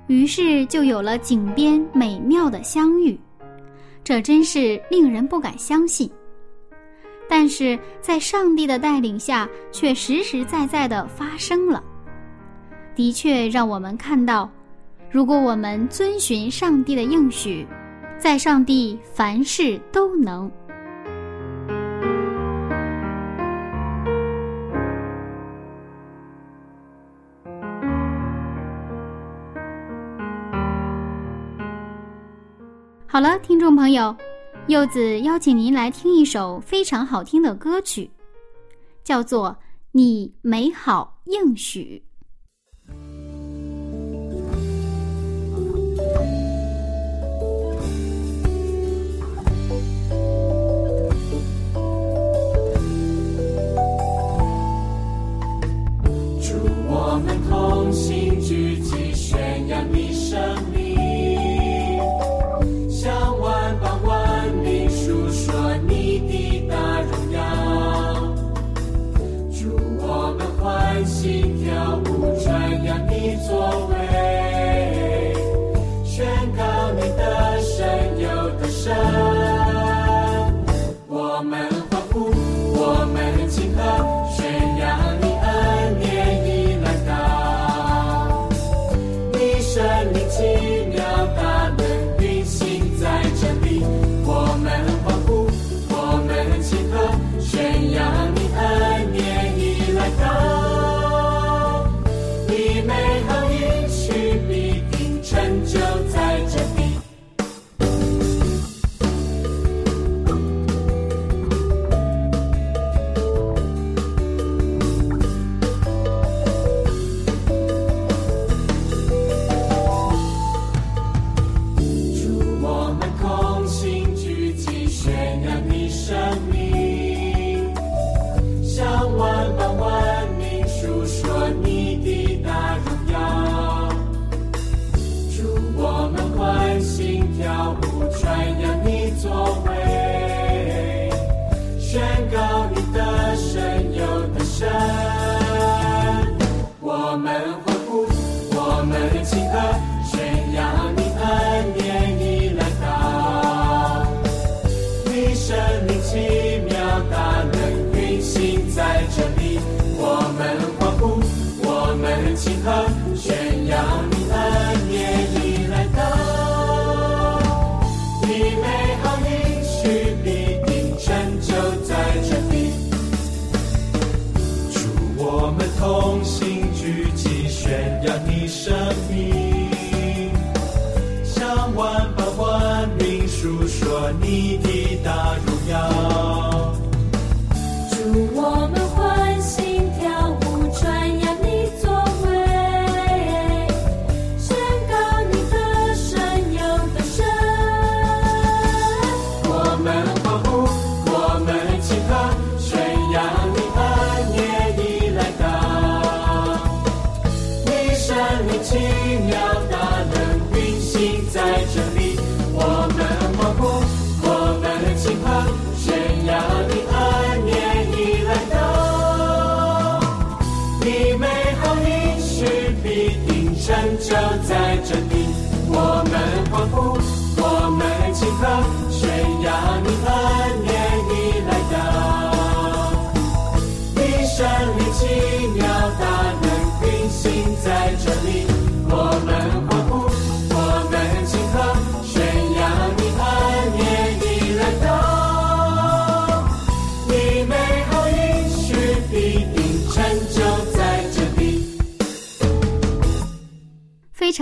[0.06, 3.18] 于是就有了井边美妙的相遇，
[4.04, 6.06] 这真是令人不敢相信。
[7.30, 11.82] 但是在上帝的带领下，却实实在在的发生了，
[12.94, 14.46] 的确让我们看到，
[15.10, 17.66] 如果我们遵循上帝的应许。
[18.26, 20.50] 在上帝，凡事都能。
[33.06, 34.12] 好了，听众朋友，
[34.66, 38.10] 柚子邀请您来听一首非常好听的歌曲，
[39.04, 39.50] 叫做
[39.92, 42.02] 《你美好应许》。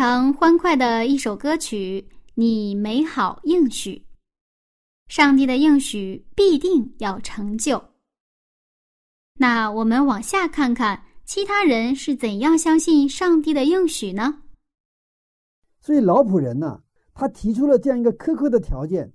[0.07, 4.05] 常欢快的一首歌曲，你美好应许，
[5.09, 7.83] 上帝的应许必定要成就。
[9.39, 14.43] 那我们往下看看，其他人是怎样相信上帝的应许呢？
[15.81, 16.83] 所以老仆人呢，
[17.15, 19.11] 他提出了这样一个苛刻的条件，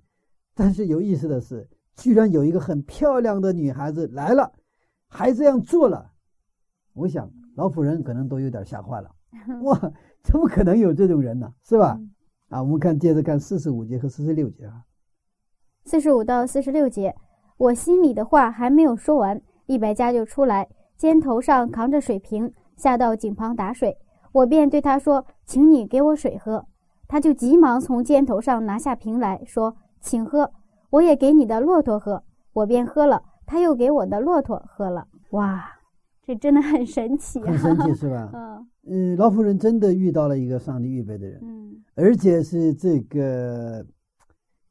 [0.55, 4.51] 但是有意思的是，居然有一个很漂亮的女孩子来了，
[5.07, 6.11] 还这样做了。
[6.93, 9.15] 我想老仆人可能都有点吓坏了，
[9.61, 9.79] 哇，
[10.31, 11.51] 怎么可能有这种人呢？
[11.63, 11.99] 是吧？
[12.49, 14.83] 啊，我们看接着看四十五节和四十六节啊。
[15.85, 17.15] 四十五到四十六节，
[17.57, 23.97] 我心里的话还没有说完，利百加就出来，肩头上扛着水瓶，下到井旁打水。
[24.31, 26.67] 我便对他说：“请你给我水喝。”
[27.09, 30.51] 他就急忙从肩头上拿下瓶来说：“请喝。”
[30.91, 32.23] 我也给你的骆驼喝。
[32.53, 35.07] 我便喝了，他又给我的骆驼喝了。
[35.31, 35.65] 哇，
[36.23, 37.45] 这真的很神奇啊！
[37.45, 38.29] 很神奇是吧？
[38.33, 43.85] 嗯嗯，老妇人真的遇到了一个上帝预备的人，嗯而且是这个，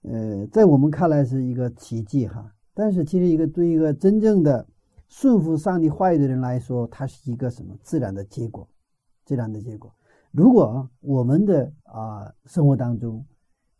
[0.02, 2.52] 呃，在我们看来是一个奇迹哈。
[2.74, 4.66] 但是其实一个对一个真正的
[5.08, 8.68] 顺服上帝话语的人来说，它是一个什么自然的结果？
[9.24, 9.94] 自然的结果。
[10.32, 13.24] 如果我们的啊、生活当中，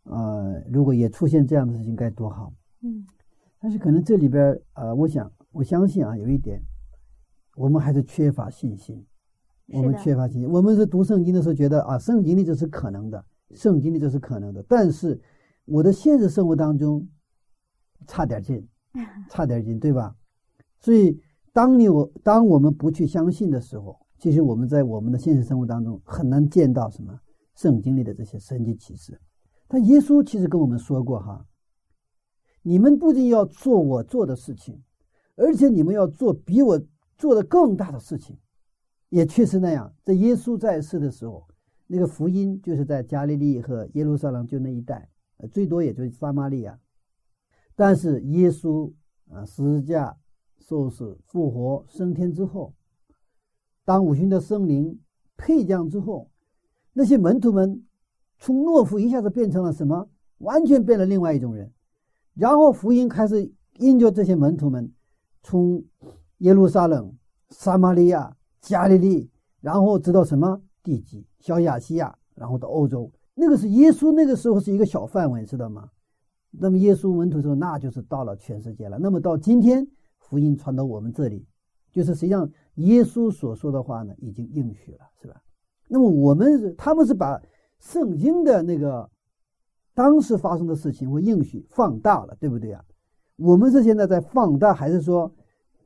[0.03, 2.53] 呃，如果也出现这样的事情，该多好！
[2.81, 3.05] 嗯
[3.59, 6.61] 但是可能这里边儿呃，我想我相信啊，有一点，
[7.55, 9.05] 我们还是缺乏信心。
[9.71, 10.49] 我们缺乏信心。
[10.49, 13.23] 我们是读圣经的时候觉得啊，圣经里这是可能的，
[13.55, 14.63] 圣经里这是可能的。
[14.67, 15.19] 但是
[15.65, 17.07] 我的现实生活当中
[18.07, 18.67] 差点劲，
[19.29, 20.15] 差点劲，对吧？
[20.79, 21.19] 所以
[21.53, 27.19] 当你我当我们不去相信的时候，其实我们在我们的现实生活当中很难见到什么
[27.55, 29.19] 圣经里的这些神迹启示。
[29.67, 31.45] 但耶稣其实跟我们说过哈，
[32.63, 34.81] 你们不仅要做我做的事情，
[35.35, 36.81] 而且你们要做比我
[37.17, 38.35] 做的更大的事情。
[39.09, 41.47] 也确实那样，在耶稣在世的时候，
[41.87, 46.79] 那个福音就是在加利利和耶路撒冷就那一带，呃最多也就是撒玛利亚。
[47.75, 48.91] 但是耶稣
[49.29, 50.17] 啊，十字架、
[50.59, 52.73] 受死、复活、升天之后，
[53.85, 54.99] 当五旬的圣灵
[55.37, 56.29] 配降之后，
[56.93, 57.83] 那些门徒们
[58.37, 60.09] 从懦夫一下子变成了什么？
[60.39, 61.73] 完全变了另外一种人。
[62.33, 64.93] 然后福音开始因着这些门徒们
[65.41, 65.83] 从
[66.37, 67.13] 耶路撒冷、
[67.49, 69.29] 撒玛利亚、加利利，
[69.61, 73.11] 然后直到什么地极、小亚细亚，然后到欧洲。
[73.33, 75.89] 那个是耶稣那个时候是一个小范围，知道吗？
[76.51, 78.97] 那么耶稣门徒说，那就是到了全世界了。
[78.99, 81.45] 那么到今天，福音传到我们这里，
[81.91, 85.41] 就是实际上耶稣所说的话呢，已经应许了，是吧？
[85.87, 87.41] 那么我们他们是把
[87.79, 89.09] 圣经的那个
[89.93, 92.83] 当时发生的事情或应许放大了，对不对啊？
[93.37, 95.31] 我们是现在在放大，还是说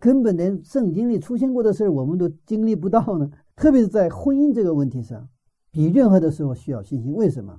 [0.04, 3.32] 根本连圣经里出现过的事儿我们都经历不到呢？
[3.56, 5.30] 特别是在婚姻这个问题上，
[5.72, 7.14] 比任何的时候需要信心。
[7.14, 7.58] 为什么？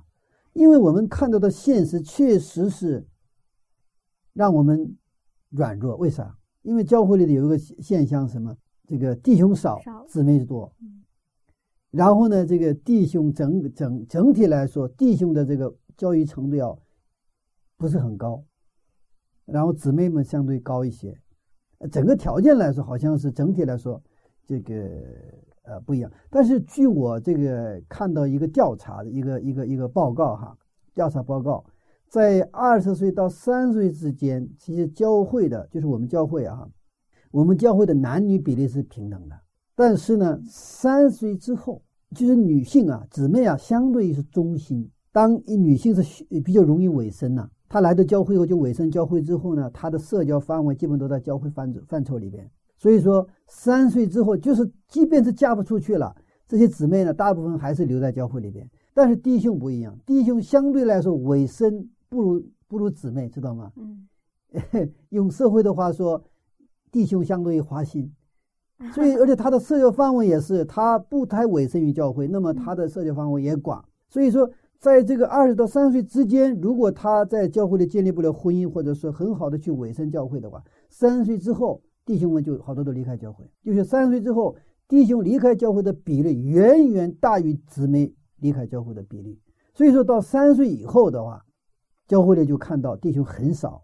[0.53, 3.03] 因为我们看到的现实确实是
[4.33, 4.95] 让我们
[5.49, 5.95] 软弱。
[5.97, 6.37] 为啥？
[6.61, 8.55] 因为教会里的有一个现现象，什么？
[8.87, 11.01] 这个弟兄少少，姊妹多嗯。
[11.89, 16.77] 然后呢，这个弟兄整整整体来说，弟兄的这个教育程度要
[17.75, 18.43] 不是很高，
[19.45, 21.19] 然后姊妹们相对高一些。
[21.87, 24.01] 整个条件来说，好像是整体来说，
[24.45, 24.73] 这个
[25.63, 26.11] 呃不一样。
[26.29, 30.57] 但是据我这个看到一个调查的一个一个一个报告哈，
[30.93, 31.63] 调查报告，
[32.07, 36.67] 在二十岁到三十岁之间，其实教会的就是我们教会啊，
[37.31, 39.35] 我们教会的男女比例是平等的，
[39.75, 41.81] 但是呢，三岁之后，
[42.15, 44.89] 就是女性啊，姊妹啊，相对于是中心。
[45.11, 52.49] 当一女性是比较容易委身呐、她来到教会后就委身教会之后呢，他的社交范围基本都在教会范畴范畴里边。
[52.77, 56.15] 所以说，三岁之后，就是即便是嫁不出去了，
[56.47, 58.69] 这些姊妹呢，大部分还是留在教会里边。
[58.93, 63.71] 但是弟兄不一样，弟兄相对来说委身不如不如姊妹，知道吗？
[63.75, 64.07] 嗯，
[65.09, 66.21] 用社会的话说，
[66.91, 68.13] 弟兄相对于花心，
[68.93, 73.83] 所以而且他的社交范围也是，他不太委身于教会，那么他的社交范围也广。
[74.09, 74.49] 所以说，
[74.79, 84.55] 在这个二十到三十岁之间，如果他在教会里建立不了婚姻，或者说很好的去委身教会的话，三十岁之后，弟兄们就好多都离开教会，就是三十岁之后，
[84.87, 89.39] 弟兄离开教会的比例远远大于姊妹离开教会的比例。
[89.73, 91.43] 所以说到三十岁以后的话，
[92.07, 93.83] 教会里就看到弟兄很少，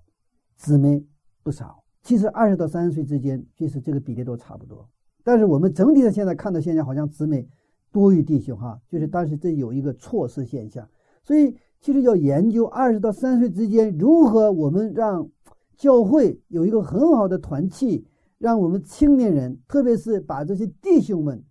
[0.56, 1.04] 姊妹
[1.42, 1.84] 不少。
[2.04, 4.88] 其实二十到三十岁之间，其实这个比例都差不多。
[5.24, 7.48] 但是我们整体的现在看到现象，好像姊妹
[7.92, 10.88] 多于弟兄哈，就是但是这有一个错失现象。
[11.24, 15.30] 所以其实要研究二十到三十岁之间如何我们让
[15.78, 18.06] 教会有一个很好的团契，
[18.38, 21.44] 让我们青年人，特别是把这些弟兄们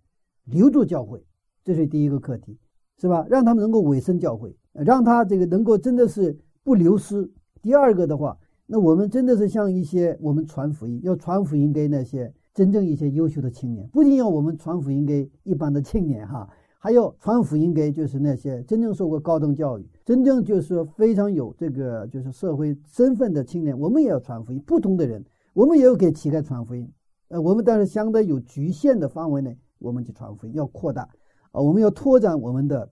[0.45, 1.23] 留住教会，
[1.63, 2.57] 这是第一个课题，
[2.97, 3.25] 是吧？
[3.29, 7.29] 让他们能够委身教会，让他这个能够真的是不流失。
[7.61, 24.59] 第二个的话，那我们真的是像一些我们传福音，要传福音给那些真正一些优秀的青年，不仅要我们传福音给一般的青年哈，还要传福音给就是那些真正受过高等教育、真正就是非常有这个就是社会身份的青年，我们也要传福音。
[24.67, 25.23] 不同的人，
[25.53, 26.91] 我们也要给乞丐传福音。
[27.29, 31.03] 呃，我们但是相对有局限的范围内，我们去传福音要扩大
[31.51, 32.91] 啊，我们要拓展我们的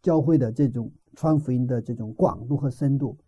[0.00, 3.18] 教会的这种传福音的这种广度和深度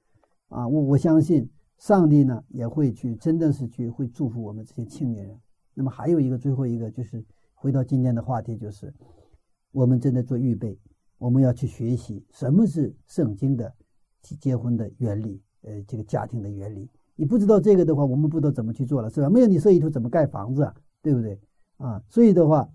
[0.49, 0.67] 啊。
[0.67, 1.47] 我我相信
[1.77, 5.39] 上帝呢也会去真的是去会祝福我们这些青年人。
[5.79, 7.25] 那么还有一个最后一个就是
[7.55, 8.93] 回到今天的话题，就是
[9.71, 10.77] 我们正在做预备，
[11.19, 13.73] 我们要去学习什么是圣经的
[14.41, 16.91] 结婚的原理，呃，这个家庭的原理。
[17.15, 19.31] 你不知道这个的话，我们不知道怎么去做了，是吧？
[19.31, 21.39] 没有你设计图怎么盖房子啊，对不对？
[21.77, 22.69] 啊，所以的话，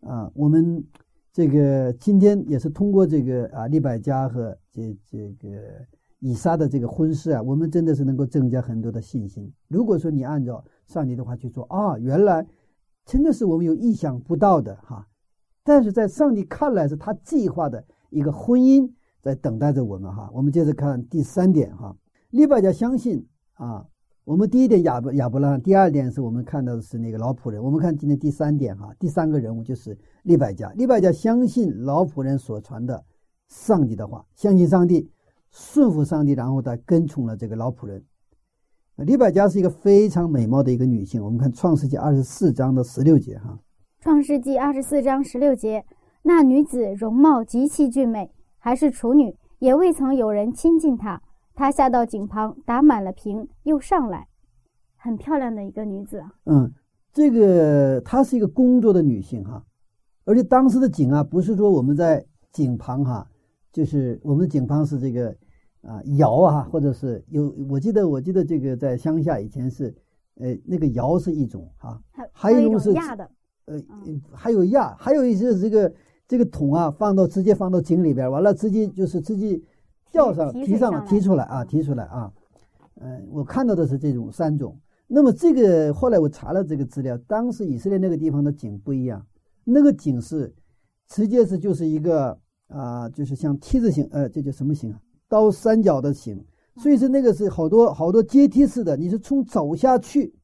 [0.00, 0.84] 啊，我们
[1.32, 5.48] 这个今天也是通过这个啊利百加和这这个
[6.18, 9.50] 以撒的这个婚事啊，我们真的是能够增加很多的信心。
[9.68, 12.44] 如果说你按照上帝的话去做啊，原来
[13.06, 15.06] 真的是我们有意想不到的哈。
[15.62, 18.90] 但是在上帝看来是他计划的一个婚姻
[19.22, 20.28] 在等待着我们哈。
[20.34, 21.94] 我们接着看第三点哈，
[22.30, 23.24] 利百加相信
[23.54, 23.86] 啊。
[24.24, 27.62] 我们第一点亚伯亚伯拉罕，第二点是我们看到的是那个老仆人。
[27.62, 30.70] 我们看今天第三点哈，第三个人物就是利百加。
[30.72, 33.04] 利百加相信老仆人所传的
[33.48, 35.10] 上帝的话，相信上帝，
[35.50, 38.04] 顺服上帝，然后他跟从了这个老仆人。
[39.04, 41.22] 利百家是一个非常美貌的一个女性。
[41.24, 43.58] 我们看创世纪二十四章的十六节哈，
[44.00, 45.84] 创世纪二十四章十六节，
[46.22, 51.22] 那女子容貌极其俊美，还是处女，也未曾有人亲近她。
[51.54, 54.28] 她下到井旁，打满了瓶，又上来，
[54.96, 56.32] 很漂亮的一个女子啊。
[56.44, 56.72] 嗯，
[57.12, 59.62] 这个她是一个工作的女性哈，
[60.24, 63.26] 而且当时的井啊，不是说我们在井旁哈，
[63.72, 65.34] 就是我们的井旁是这个
[65.82, 69.94] 啊窑啊，或者是有，我记得我记得这个在乡下以前是，
[70.36, 72.00] 呃，那个窑是一种哈，
[72.32, 73.30] 还有一一种是压的，
[73.66, 73.80] 呃，
[74.32, 75.92] 还有压，还有一些这个
[76.28, 79.60] 这个桶啊，放到直接放到井里边，完了直接就是直接
[80.12, 82.32] 吊上提提上提出来啊，提出来啊。
[83.02, 84.78] 嗯，我看到的是这种三种。
[85.06, 89.24] 那么这个后来我查了这个资料，当时以色列那个地方的井不一样，
[89.64, 90.54] 那个井是
[91.08, 95.00] 直接是就是一个啊、就是像梯字形，呃，这叫什么形啊？
[95.30, 96.44] 倒三角的形。
[96.76, 100.34] 所以说那个是好多好多阶梯式的，你是从走下去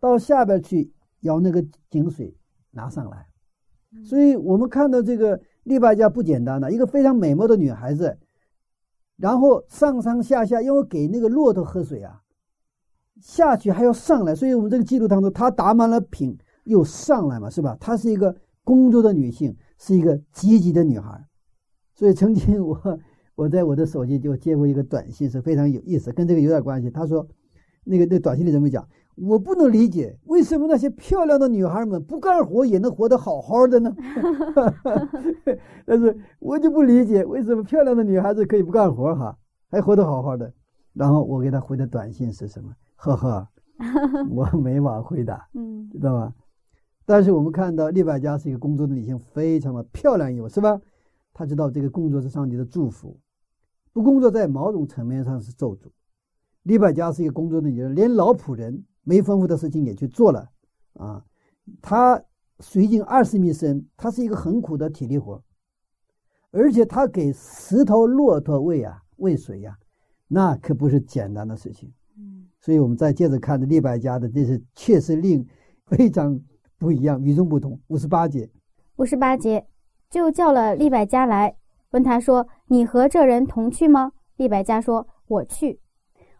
[0.00, 2.36] 到下边去舀那个井水
[2.70, 3.26] 拿上来。
[4.04, 8.18] 所以我们看到这个利巴家不简单的，一个非常美貌的女孩子，
[9.16, 12.22] 然后上上下下因为给那个骆驼喝水啊，
[13.20, 17.76] 下去还要上来，所以我们这个记录当中，她打满了瓶又上来嘛，是吧？
[17.80, 21.26] 她是一个工作的女性，是一个积极的女孩。
[21.94, 22.98] 所以曾经我
[23.38, 26.90] 我在我的手机就接过一个短信，是非常有意思，跟这个有点关系。
[26.90, 27.24] 他说，
[27.84, 28.84] 那个那短信里怎么讲？
[29.14, 33.94] 我不能理解为什么那些漂亮的女孩们不干活也能活得好好的呢？
[35.86, 39.38] 但是我就不理解为什么漂亮的女孩子可以不干活哈，
[39.70, 40.52] 还活得好好的。
[40.92, 42.74] 然后我给他回的短信是什么？
[42.96, 43.48] 呵呵，
[44.30, 46.32] 我没法回答， 嗯知道吧？
[47.06, 50.80] 但是我们看到利百加是一个工作的女性，非常的漂亮有是吧？
[51.32, 53.16] 她知道这个工作是上帝的祝福，
[53.98, 55.90] 不工作在某种层面上是咒诅。
[56.62, 60.48] 李百家是一个工作的女人，连老仆人没吩咐的事情也去做了
[60.94, 61.24] 啊。
[61.82, 62.22] 他
[62.60, 65.42] 水井二十米深，他是一个很苦的体力活，
[66.52, 69.76] 而且他给十头骆驼喂啊喂水呀、
[70.28, 71.92] 那可不是简单的事情。
[72.16, 75.44] 嗯所以我们再接着看这利百家的，这是确实令
[75.86, 76.40] 非常
[76.78, 77.80] 不一样，与众不同。
[77.88, 78.48] 五十八节，
[78.96, 79.66] 五十八节，
[80.10, 81.56] 就叫了李百家来，
[81.90, 85.80] 问他说：“你和这人同去吗？”利百加说：“我去。”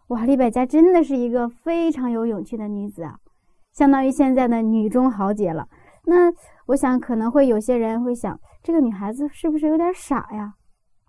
[0.07, 3.19] 哇，利百加真的是一个非常有勇气的女子啊，
[3.73, 5.67] 相当于现在的女中豪杰了。
[6.05, 6.33] 那
[6.67, 10.53] 我想可能会有些人会想，这个女孩子是不是有点傻呀？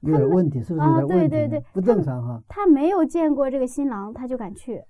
[0.03, 1.25] 有点问题，是不是有点问题呢？
[1.25, 2.43] 啊对对对不正常哈。
[2.49, 4.83] 她没有见过这个新郎，她就敢去。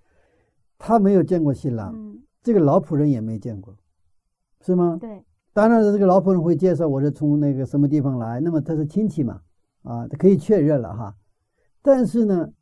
[0.78, 3.74] 她没有见过新郎，嗯，这个老仆人也没见过，
[4.60, 4.96] 是吗？
[5.00, 9.40] 对，当然了，这个老仆人会介绍我是从那个什么地方来，那么他是亲戚嘛，
[9.82, 11.16] 啊，他可以确认了哈。
[11.82, 12.52] 但是呢，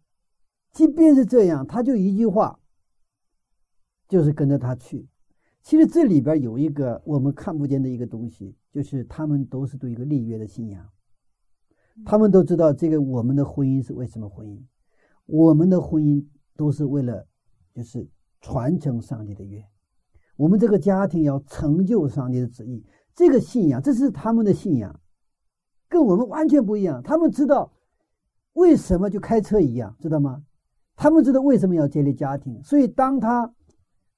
[0.73, 2.61] 即便是这样，他就一句话，
[4.09, 5.09] 就是跟着他去。
[5.63, 10.89] 其实这里边有一个我们看不见的一个东西，就是他们都是对一个立约的信仰，
[12.05, 14.63] 他们都知道这个我们的婚姻是为什么婚姻，
[15.27, 16.25] 我们的婚姻
[16.57, 17.27] 都是为了
[17.75, 18.09] 就是
[18.41, 19.63] 传承上帝的约。
[20.37, 24.99] 我们这个家庭要成就上帝的旨意，这个信仰，这是他们的信仰，
[25.89, 27.03] 跟我们完全不一样。
[27.03, 27.73] 他们知道
[28.53, 30.43] 为什么就开车一样，知道吗？
[30.97, 33.53] 他们知道为什么要建立家庭，所以当他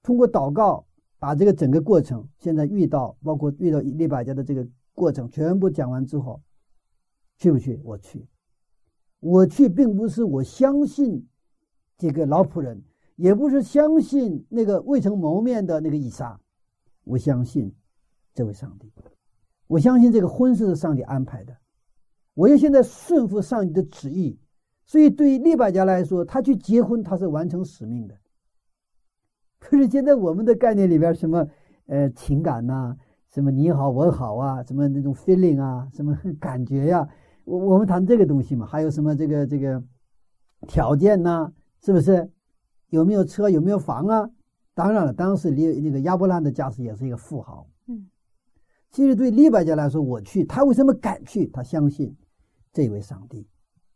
[0.02, 0.86] 通过祷告
[1.18, 6.40] 把这个整个过程，现在遇到包括遇到利百加的这个过程全部讲完之后，
[7.36, 7.80] 去不去？
[7.84, 8.26] 我去，
[9.20, 11.26] 我去，并不是我相信
[11.96, 12.82] 这个老仆人。
[13.16, 16.40] 也不是相信那个未曾谋面的那个以撒，
[17.04, 17.70] 我相信
[18.32, 18.90] 这位上帝，
[19.70, 21.56] 我相信这个婚事是上帝安排的，
[22.34, 24.36] 我要现在顺服上帝的旨意，
[24.84, 28.16] 所以对于利百加来说，他去结婚他是完成使命的。
[29.60, 31.46] 可是现在我们的概念里边，什么
[31.86, 32.96] 呃情感呐、
[33.32, 37.08] 什么你好我好啊，什么那种 feeling 啊，什么感觉呀、
[37.44, 39.80] 我我们谈这个东西嘛，还有什么这个这个
[40.66, 42.28] 条件呐、是不是？
[42.88, 43.48] 有没有车？
[43.48, 44.28] 有没有房啊？
[44.74, 47.68] 当然了，当时利那个亚伯兰的家世也是一个富豪。
[48.90, 51.46] 嗯，其实对利百加来说，我去，他为什么敢去？
[51.48, 52.14] 他相信
[52.72, 53.46] 这位上帝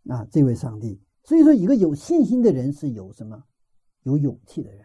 [0.08, 1.00] 啊，这位上帝。
[1.22, 3.42] 所以说，一个有信心的人是有什么？
[4.04, 4.80] 有勇气的人。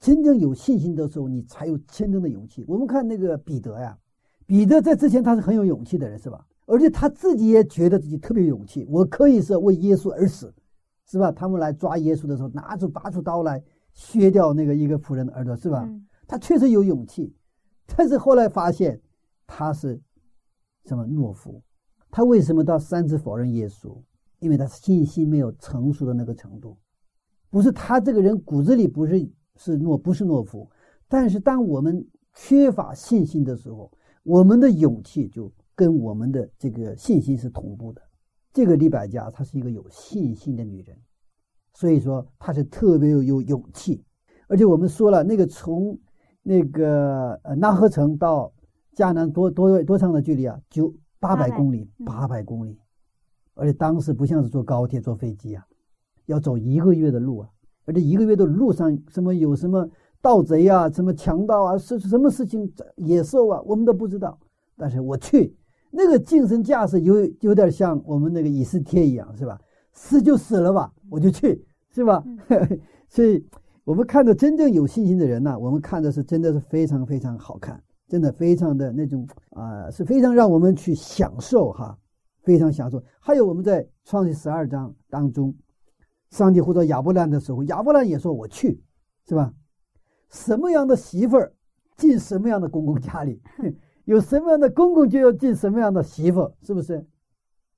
[0.00, 2.64] 真正有信心的时候，你才有真正的勇气。
[2.68, 3.98] 我们看那个彼得呀，
[4.46, 6.46] 彼得在之前他是很有勇气的人，是吧？
[6.66, 10.54] 而且他自己也觉得自己特别有勇气，我可以是为耶稣而死。
[11.10, 11.32] 是吧？
[11.32, 13.62] 他们来抓耶稣的时候，拿出拔出刀来
[13.94, 15.84] 削掉那个一个仆人的耳朵，是吧？
[15.86, 17.34] 嗯他确实有勇气，
[17.86, 19.00] 但是后来发现
[19.48, 20.00] 他是
[20.84, 21.60] 什么懦夫？
[22.10, 24.00] 他为什么到三次否认耶稣？
[24.38, 26.78] 因为他信心没有成熟的那个程度。
[27.50, 30.70] 不是他这个人骨子里不是是懦不是懦夫，
[31.08, 33.90] 但是当我们缺乏信心的时候，
[34.22, 38.02] 我们的勇气就跟我们的这个信心是同步的。
[38.52, 40.96] 这个利百加她是一个有信心的女人，
[41.74, 44.04] 所以说她是特别有有勇气。
[44.46, 45.98] 而且我们说了，那个从
[46.42, 48.52] 那个呃纳赫城到
[48.98, 50.58] 迦南多多多长的距离啊？
[50.68, 52.76] 九八百800公里，嗯八百公里。
[53.54, 55.64] 而且当时不像是坐高铁、坐飞机啊，
[56.26, 57.48] 要走一个月的路啊。
[57.84, 59.88] 而且一个月的路上，什么有什么
[60.20, 64.36] 盗贼啊，什么强盗啊，是什么事情，野兽啊，我们都不知道。
[64.76, 65.56] 但是我去，
[65.92, 69.56] 那个精神架势有有点像我们那个以斯帖一样，是吧？
[69.92, 72.24] 死就死了吧，我就去，是吧？
[73.08, 73.46] 所以，
[73.84, 81.96] 我们看到真正有信心的人呢、我们看的是真的是非常非常好看，真的非常的那种啊、是非常让我们去享受哈，
[82.42, 83.02] 非常享受。
[83.20, 85.54] 还有我们在创世十二章当中，
[86.30, 88.82] 上帝呼召亚伯兰的时候，亚伯兰也说我去，
[89.28, 89.52] 是吧？
[90.30, 91.52] 什么样的媳妇儿
[91.96, 93.40] 进什么样的公公家里，
[94.06, 97.06] 有什么样的公公就要进什么样的媳妇，是不是？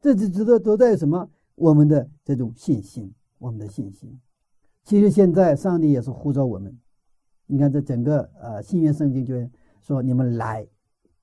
[0.01, 1.29] 这就值得都在什么？
[1.57, 4.19] 我们的这种信心，我们的信心。
[4.85, 6.77] 其实现在上帝也是呼召我们，
[7.47, 9.35] 你看这整个呃新约圣经就
[9.81, 10.67] 说你们来，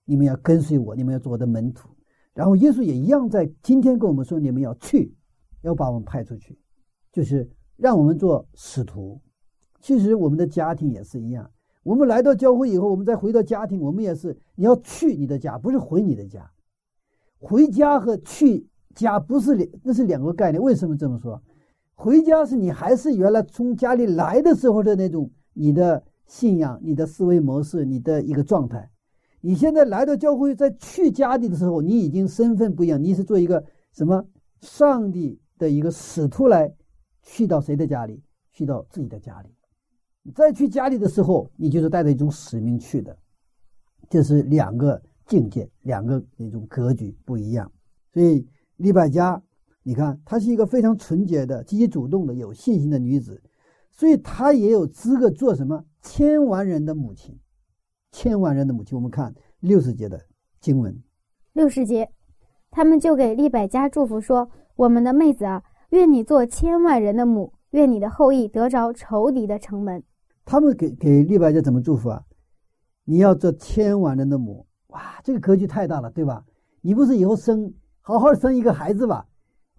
[0.05, 1.89] 你们要跟随我，你们要做我的门徒。
[2.34, 5.16] 然后耶稣也一样在今天跟我们说，你们要去，
[5.62, 6.58] 要把我们派出去，
[7.12, 9.20] 就是让我们做使徒。
[9.80, 11.49] 其实我们的家庭也是一样，
[11.84, 16.51] 我们来到教会以后，我们再回到家庭，我们也是你要去你的家，不是回你的家。
[17.39, 20.62] 回家和去家不是两，那是两个概念。
[20.62, 21.41] 为什么这么说？
[21.93, 28.89] 回家是你还是原来从家里来的时候的那种你的信仰、你的思维模式、你的一个状态。
[29.41, 33.63] 你现在来到教会，在去家里的时候，你已经身份不一样，你是做一个
[33.93, 34.25] 什么
[34.61, 36.73] 上帝的一个使徒来
[37.23, 38.21] 去到谁的家里？
[38.51, 39.49] 去到自己的家里。
[40.36, 43.17] 再去家里的时候，你就是带着一种使命去的。
[44.09, 47.71] 这是两个境界，两个那种格局不一样。
[48.11, 48.45] 所以
[48.78, 49.41] 利百加，
[49.84, 53.41] 你看她是一个非常纯洁的、积极主动的、有信心的女子，
[53.91, 57.39] 所以她也有资格做什么千万人的母亲。
[58.11, 60.19] 千万人的母亲，我们看六十节的
[60.59, 61.03] 经文，
[61.53, 62.09] 六十节，
[62.71, 70.01] 他们就给利百加祝福说：“我们的妹子啊，愿你做千万人的母，愿你的后裔得着仇敌的城门。
[70.45, 72.23] 他们给给利百加怎么祝福啊？
[73.03, 76.43] 你要做千万人的母，哇，这个格局太大了，对吧？
[76.81, 77.71] 你不是以后生
[78.01, 79.27] 好好生一个孩子吧？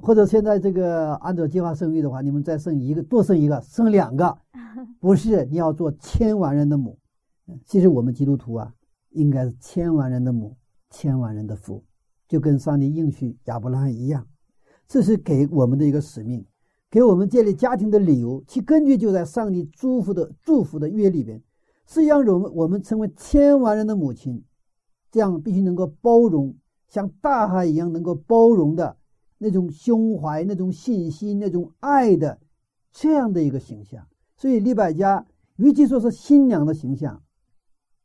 [0.00, 4.38] 或者现在这个按照计划生育的话，你们再生一个，多生一个，生两个，
[5.00, 6.98] 不是你要做千万人的母。
[7.64, 8.72] 其实我们基督徒啊，
[9.10, 10.56] 应该是千万人的母，
[10.90, 11.82] 千万人的父，
[12.28, 14.26] 就跟上帝应许亚伯拉罕一样，
[14.86, 16.46] 这是给我们的一个使命，
[16.90, 18.44] 给我们建立家庭的理由。
[18.46, 21.42] 其根据就在上帝祝福的祝福的约里边，
[21.86, 24.44] 是让我们我们成为千万人的母亲，
[25.10, 26.54] 这样必须能够包容，
[26.86, 28.94] 像大海一样能够包容的
[29.38, 32.38] 那种胸怀、那种信心、那种爱的
[32.92, 34.06] 这样的一个形象。
[34.36, 35.26] 所以李百家，
[35.56, 37.22] 与其说是新娘的形象。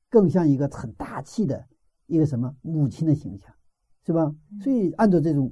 [0.09, 1.65] 更像一个很大气的
[2.05, 3.51] 一个什么母亲的形象，
[4.05, 4.31] 是吧？
[4.61, 5.51] 所以按照这种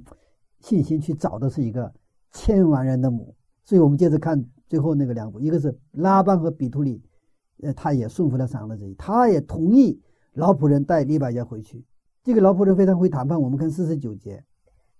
[0.60, 1.92] 信心去找的是一个
[2.30, 3.34] 千万人的母。
[3.64, 7.02] 所以我们接着看最后那个两步，一个是拉班和比图里，
[7.60, 10.00] 呃，他也顺服了上帝的旨意，他也同意
[10.34, 11.84] 老仆人带利百加回去。
[12.22, 13.42] 这个老仆人非常会谈判。
[13.42, 14.44] 我们看四十九节，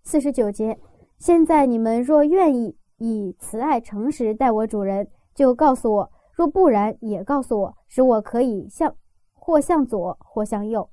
[0.04, 0.78] 四十九节，
[1.18, 8.94] 现在你们若愿意以慈爱诚实待我主人，就告诉我；若不然，也告诉我，使我可以向。
[9.44, 10.88] 或向左，或向右。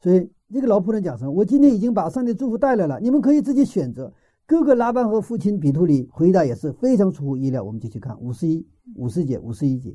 [0.00, 1.30] 所以这个老仆人讲什么？
[1.30, 4.10] 我今天已经把上帝祝福带来了，你们可以自己选择。
[4.46, 7.62] 哥哥拉班和父亲比图里回答也是非常出乎意料。
[7.62, 9.94] 我们就去看五十一、五十节、五十一节，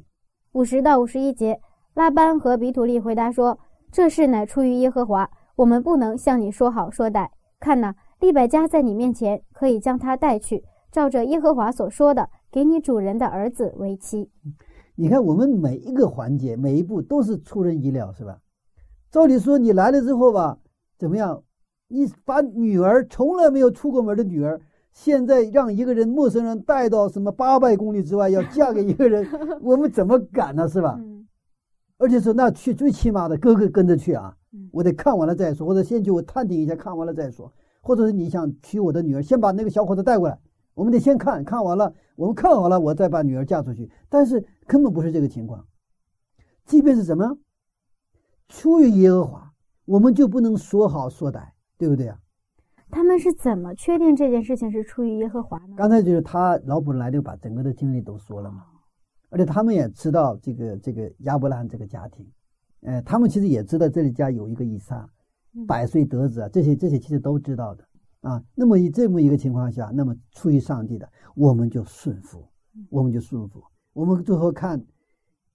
[0.52, 1.60] 五十到五十一节。
[1.96, 3.58] 拉班和比图利回答说
[3.92, 7.28] ：“这事乃出于耶和华，我们不能向你说好说歹。
[7.60, 14.30] 看呐，利百加在你面前，可以将他带去，照着耶和华所说的，给你主人的儿子为妻。”
[14.96, 18.40] 你看，我们每一个环节、每一步都是出人意料，是吧？
[19.12, 20.58] 照理说，你来了之后吧，
[20.98, 21.44] 怎么样？
[21.88, 24.60] 你把女儿从来没有出过门的女儿，
[24.92, 29.26] 现在让一个人陌生人带到什么八百公里之外，要嫁给一个人，
[29.62, 30.68] 我们怎么敢呢？
[30.68, 31.00] 是吧？
[32.00, 34.36] 而且说那去最起码的哥哥跟着去啊，
[34.72, 37.52] 我得看完了再说，或者先去我探听一下，看完了再说，
[37.88, 40.38] 或者是你想娶我的女儿，先把那个小伙子带过来。
[40.74, 43.90] 我们得先看看完了，我们看好了，我再把女儿嫁出去。
[44.10, 45.66] 但是根本不是这个情况。
[46.66, 47.38] 即便是什么
[48.50, 49.54] 出于耶和华，
[49.86, 52.20] 我们就不能说好说歹，对不对啊？
[52.92, 55.76] 他们是怎么确定这件事情是出于耶和华呢？
[55.78, 58.66] 刚才就是他老婆来就把整个的经历都说了嘛，
[59.30, 62.30] 而且他们也知道这个这个亚伯拉罕这个家庭，
[62.82, 65.10] 哎，他们其实也知道这里家有一个以撒，
[65.66, 67.84] 百岁得子啊，这些这些其实都知道的。
[68.22, 72.44] 啊，那么以这么一个情况下，那么出于上帝的，我们就顺服，
[72.90, 73.64] 我们就顺服。
[73.94, 74.84] 我们最后看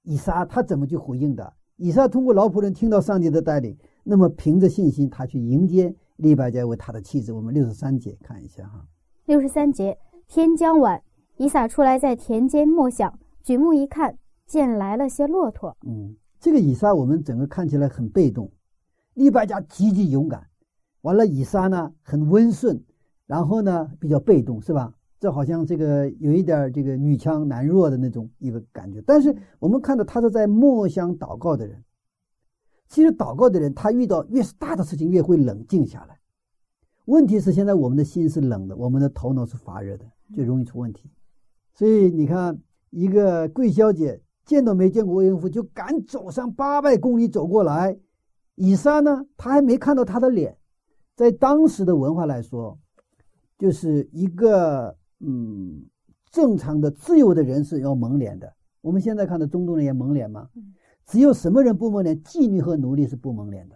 [0.03, 1.53] 以撒他怎么去回应的？
[1.77, 7.33] 以撒通过老仆人听到上帝的带领，那么凭着信心，他去迎接利百加为他的妻子。
[7.33, 8.87] 我们六十三节看一下哈。
[9.27, 9.99] 六十三节，
[10.29, 11.03] 天将晚，
[11.37, 15.77] 以撒出来在田间默想，举目一看，见来了些骆驼。
[15.87, 18.51] 嗯，这个以撒我们整个看起来很被动，
[19.15, 20.47] 利百加积极勇敢。
[21.03, 22.83] 完了，以撒呢很温顺，
[23.27, 24.95] 然后呢比较被动，是吧？
[25.19, 29.01] 这好像这个有一点这个女强男弱的那种一个感觉。
[29.07, 31.83] 但是我们看到他是在默想祷告的人。
[32.89, 36.19] 其实祷告的人，他遇到越是大的事情，越会冷静下来。
[37.07, 40.05] 问题是现在我们的心是冷的，我们的头脑是发热的，
[40.37, 41.11] 就容易出问题。
[41.73, 42.59] 所以你看，
[42.91, 47.97] 一个贵小姐见都没见过未婚夫，就敢走上八百公里走过来。
[48.65, 50.57] 以撒呢，他还没看到他的脸。
[51.17, 52.79] 在当时的文化来说，
[53.59, 55.85] 就是一个嗯
[56.31, 58.55] 正常的自由的人是要蒙脸的。
[58.81, 60.49] 我们现在看到中东人也蒙脸吗？
[61.07, 62.17] 只有什么人不蒙脸？
[62.23, 63.75] 妓女和奴隶是不蒙脸的，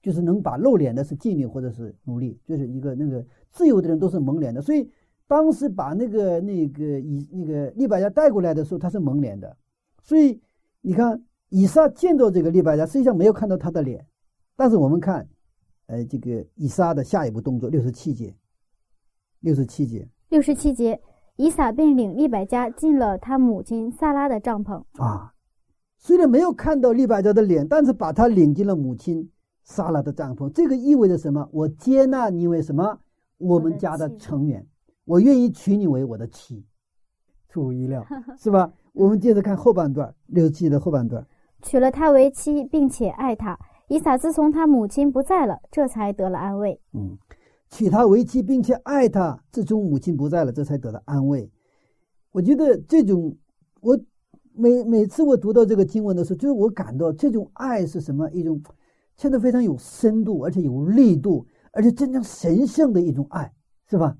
[0.00, 4.62] 就是能把露脸的是妓女或者是奴隶，就是一个那个自由的人都是蒙脸的。
[4.62, 4.88] 所以
[5.26, 9.56] 当时把那个那个以那个利百加带过来的时候，他是蒙脸的。
[10.00, 10.40] 所以
[10.80, 14.06] 你看以撒见到这个利百加，实际上没有看到他的脸，
[14.62, 15.28] 但是我们看。
[15.86, 18.32] 呃，这个以撒的下一步动作，六十七节，
[19.40, 21.00] 六十七节，六十七节，
[21.34, 25.34] 以撒便领利百加进了他母亲萨拉的帐篷啊。
[25.98, 29.28] 虽然没有看到利百加的脸，但是把他领进了母亲
[29.64, 30.48] 萨拉的帐篷。
[30.50, 31.46] 这个意味着什么？
[31.52, 33.00] 我接纳你为什么？
[33.38, 34.64] 我们家的成员，
[35.04, 36.64] 我愿意娶你为我的妻。
[37.48, 38.06] 出乎意料
[38.38, 38.72] 是吧？
[38.92, 41.26] 我们接着看后半段，六十七的后半段，
[41.60, 43.58] 娶了她为妻，并且爱她。
[43.92, 46.80] 以撒自从他母亲不在了，这才得了安慰。
[46.94, 47.18] 嗯，
[47.68, 51.50] 娶她为妻，并且爱她，自从母亲不在了，这才得了安慰。
[52.30, 53.36] 我觉得这种，
[53.82, 54.00] 我
[54.54, 58.62] 每每次我读到这个经文的时候，就是我感到这种爱是什么一种，
[59.14, 63.52] 真的非常有深度，而且有力度，而且真正神圣的一种爱，
[63.90, 64.16] 是吧？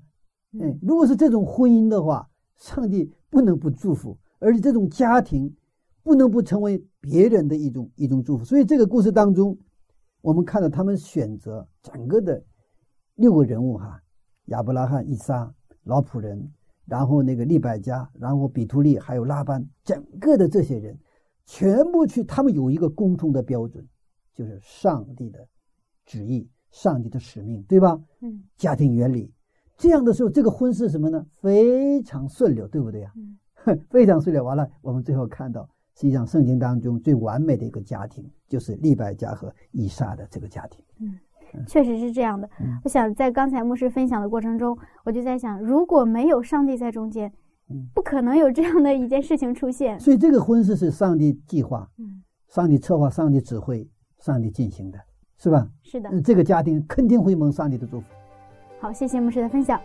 [0.51, 5.51] 嗯，如果是这种婚姻的话，上帝不能不祝福，而且这种家庭
[6.03, 8.43] 不能不成为别人的一种一种祝福。
[8.43, 9.57] 所以这个故事当中，
[10.21, 12.43] 我们看到他们选择整个的
[13.15, 14.01] 六个人物哈，
[14.45, 16.51] 亚伯拉罕、以撒、老仆人，
[16.85, 20.97] 然后那个利百加，然后比图利，还有拉班，整个的这些人
[21.45, 23.87] 全部去，他们有一个共同的标准，
[24.33, 25.47] 就是上帝的
[26.05, 28.01] 旨意、上帝的使命，对吧？
[28.21, 29.33] 嗯，家庭原理。
[29.77, 31.25] 这样的时候，这个婚是什么呢？
[31.41, 33.37] 非常顺流，对不对呀、嗯
[33.89, 34.43] 非常顺流。
[34.43, 40.83] 完了，我们最后看到，实际上圣经当中最完美的一个家庭，就是利百加和以撒的这个家庭。
[40.99, 41.19] 嗯
[41.67, 42.49] 确实是这样的。
[42.59, 44.75] 嗯我想在刚才牧师分享的过程中，
[45.05, 47.31] 我就在想，如果没有上帝在中间
[47.69, 49.99] 嗯，不可能有这样的一件事情出现。
[49.99, 53.87] 所以这个婚事是上帝计划、嗯，上帝策划、上帝指挥、
[54.19, 54.99] 上帝进行的，
[55.37, 55.67] 是吧？
[55.83, 56.09] 是的。
[56.11, 58.07] 嗯，这个家庭肯定会蒙上帝的祝福。
[58.79, 59.79] 好，谢谢牧师的分享。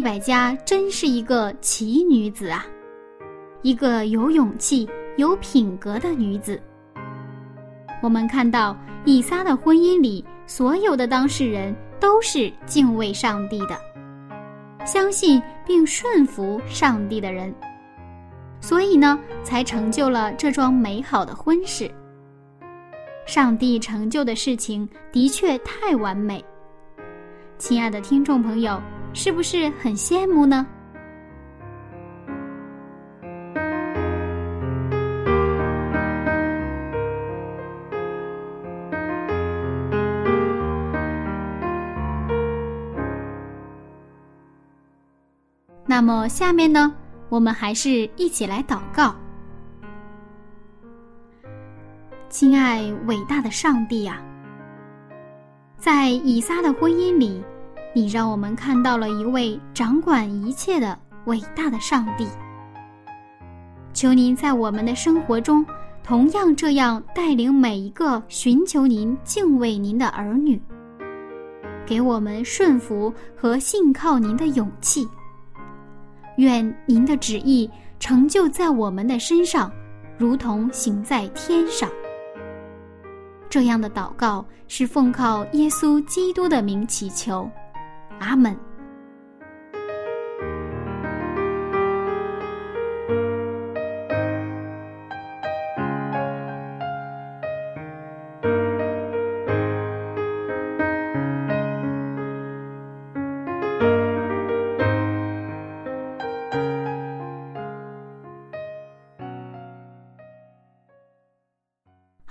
[0.00, 2.64] 百家真是一个奇女子啊，
[3.62, 6.60] 一个有勇气、有品格的女子。
[8.02, 13.78] 我们看到以撒的婚姻里，所有的当事人都是敬畏上帝的，
[14.86, 17.54] 相信并顺服上帝的人，
[18.60, 21.90] 所以呢，才成就了这桩美好的婚事。
[23.26, 26.42] 上帝成就的事情的确太完美。
[27.58, 28.80] 亲爱的听众朋友，
[29.12, 30.66] 是不是很羡慕呢？
[45.86, 46.94] 那么下面呢，
[47.28, 49.14] 我们还是一起来祷告。
[52.30, 54.22] 亲爱伟大的上帝呀、
[55.76, 57.44] 在以撒的婚姻里，
[57.92, 62.26] 你让我们看到了一位掌管一切的伟大的上帝。
[63.92, 65.66] 求您在我们的生活中，
[66.04, 70.60] 同样这样带领每一个寻求您、敬畏您的儿女，
[71.84, 75.06] 给我们顺服和信靠您的勇气。
[76.36, 77.68] 愿您的旨意
[77.98, 79.70] 成就在我们的身上，
[80.16, 81.90] 如同行在天上。
[83.50, 87.50] 这样的祷告是奉靠耶稣基督的名祈求，
[88.20, 88.54] 阿门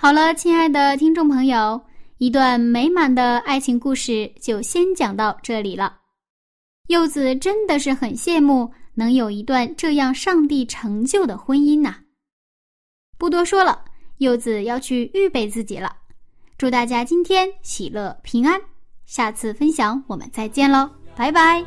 [0.01, 1.81] 好了亲爱的听众朋友
[2.19, 5.99] 一段美满的爱情故事就先讲到这里了，
[6.87, 11.95] 柚子真的是很羡慕能有一段这样上帝成就的婚姻呐。
[13.17, 13.85] 不多说了，
[14.17, 15.95] 柚子要去预备自己了，
[16.57, 18.59] 祝大家今天喜乐平安，
[19.05, 21.63] 下次分享我们再见喽，拜拜。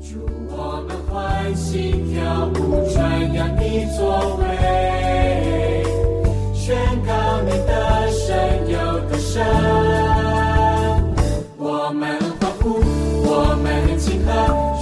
[0.00, 0.18] 祝
[0.48, 5.84] 我们欢心跳，舞传让你作为。
[6.54, 6.74] 宣
[7.06, 7.86] 告你的。
[11.58, 12.80] 我们欢呼，
[13.28, 14.75] 我们庆贺。